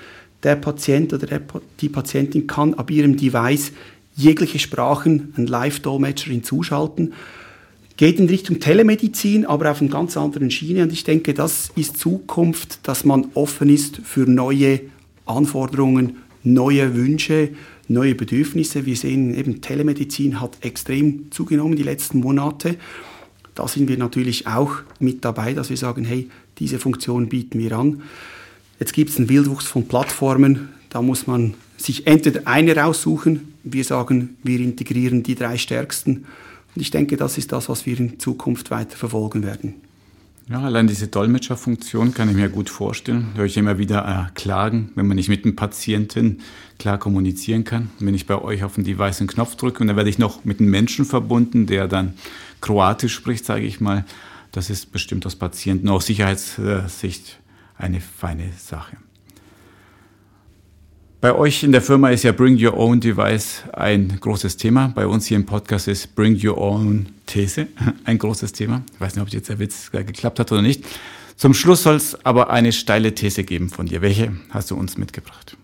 [0.43, 1.43] der Patient oder der,
[1.81, 3.73] die Patientin kann ab ihrem Device
[4.17, 7.15] jegliche Sprachen einen Live-Dolmetscher hinzuschalten.
[7.97, 10.83] Geht in Richtung Telemedizin, aber auf einer ganz anderen Schiene.
[10.83, 14.81] Und ich denke, das ist Zukunft, dass man offen ist für neue
[15.27, 17.51] Anforderungen, neue Wünsche,
[17.89, 18.87] neue Bedürfnisse.
[18.87, 22.77] Wir sehen eben, Telemedizin hat extrem zugenommen die letzten Monate.
[23.55, 27.73] Da sind wir natürlich auch mit dabei, dass wir sagen, hey, diese Funktion bieten wir
[27.77, 28.03] an.
[28.81, 33.53] Jetzt gibt es einen Wildwuchs von Plattformen, da muss man sich entweder eine raussuchen.
[33.63, 36.25] Wir sagen, wir integrieren die drei stärksten.
[36.75, 39.75] Und ich denke, das ist das, was wir in Zukunft weiter verfolgen werden.
[40.49, 43.29] Ja, allein diese Dolmetscherfunktion kann ich mir gut vorstellen.
[43.35, 46.39] Höre ich immer wieder äh, Klagen, wenn man nicht mit dem Patienten
[46.79, 47.91] klar kommunizieren kann.
[48.01, 50.45] Wenn ich bei euch auf den Device einen Knopf drücke und dann werde ich noch
[50.45, 52.15] mit einem Menschen verbunden, der dann
[52.63, 54.07] Kroatisch spricht, sage ich mal.
[54.53, 57.39] Das ist bestimmt aus Patienten aus Sicherheitssicht
[57.81, 58.97] eine feine Sache.
[61.21, 64.89] Bei euch in der Firma ist ja Bring Your Own Device ein großes Thema.
[64.89, 67.69] Bei uns hier im Podcast ist Bring Your Own These
[68.05, 68.83] ein großes Thema.
[68.95, 70.85] Ich weiß nicht, ob jetzt der Witz geklappt hat oder nicht.
[71.37, 74.01] Zum Schluss soll es aber eine steile These geben von dir.
[74.01, 75.57] Welche hast du uns mitgebracht?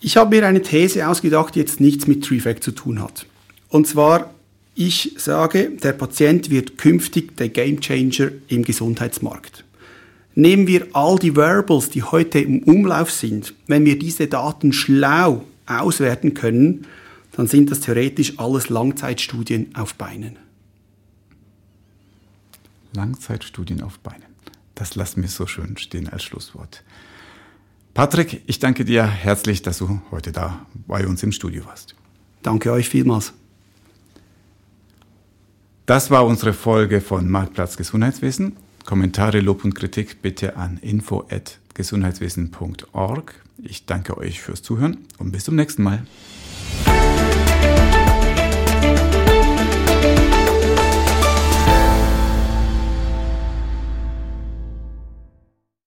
[0.00, 3.26] Ich habe mir eine These ausgedacht, die jetzt nichts mit TreeFact zu tun hat.
[3.68, 4.32] Und zwar,
[4.76, 9.64] ich sage, der Patient wird künftig der Gamechanger im Gesundheitsmarkt.
[10.38, 15.44] Nehmen wir all die Wearables, die heute im Umlauf sind, wenn wir diese Daten schlau
[15.66, 16.86] auswerten können,
[17.32, 20.36] dann sind das theoretisch alles Langzeitstudien auf Beinen.
[22.92, 24.28] Langzeitstudien auf Beinen.
[24.76, 26.84] Das lassen wir so schön stehen als Schlusswort.
[27.92, 31.96] Patrick, ich danke dir herzlich, dass du heute da bei uns im Studio warst.
[32.44, 33.32] Danke euch vielmals.
[35.84, 38.67] Das war unsere Folge von Marktplatz Gesundheitswesen.
[38.88, 43.34] Kommentare, Lob und Kritik bitte an info@gesundheitswesen.org.
[43.62, 46.06] Ich danke euch fürs Zuhören und bis zum nächsten Mal.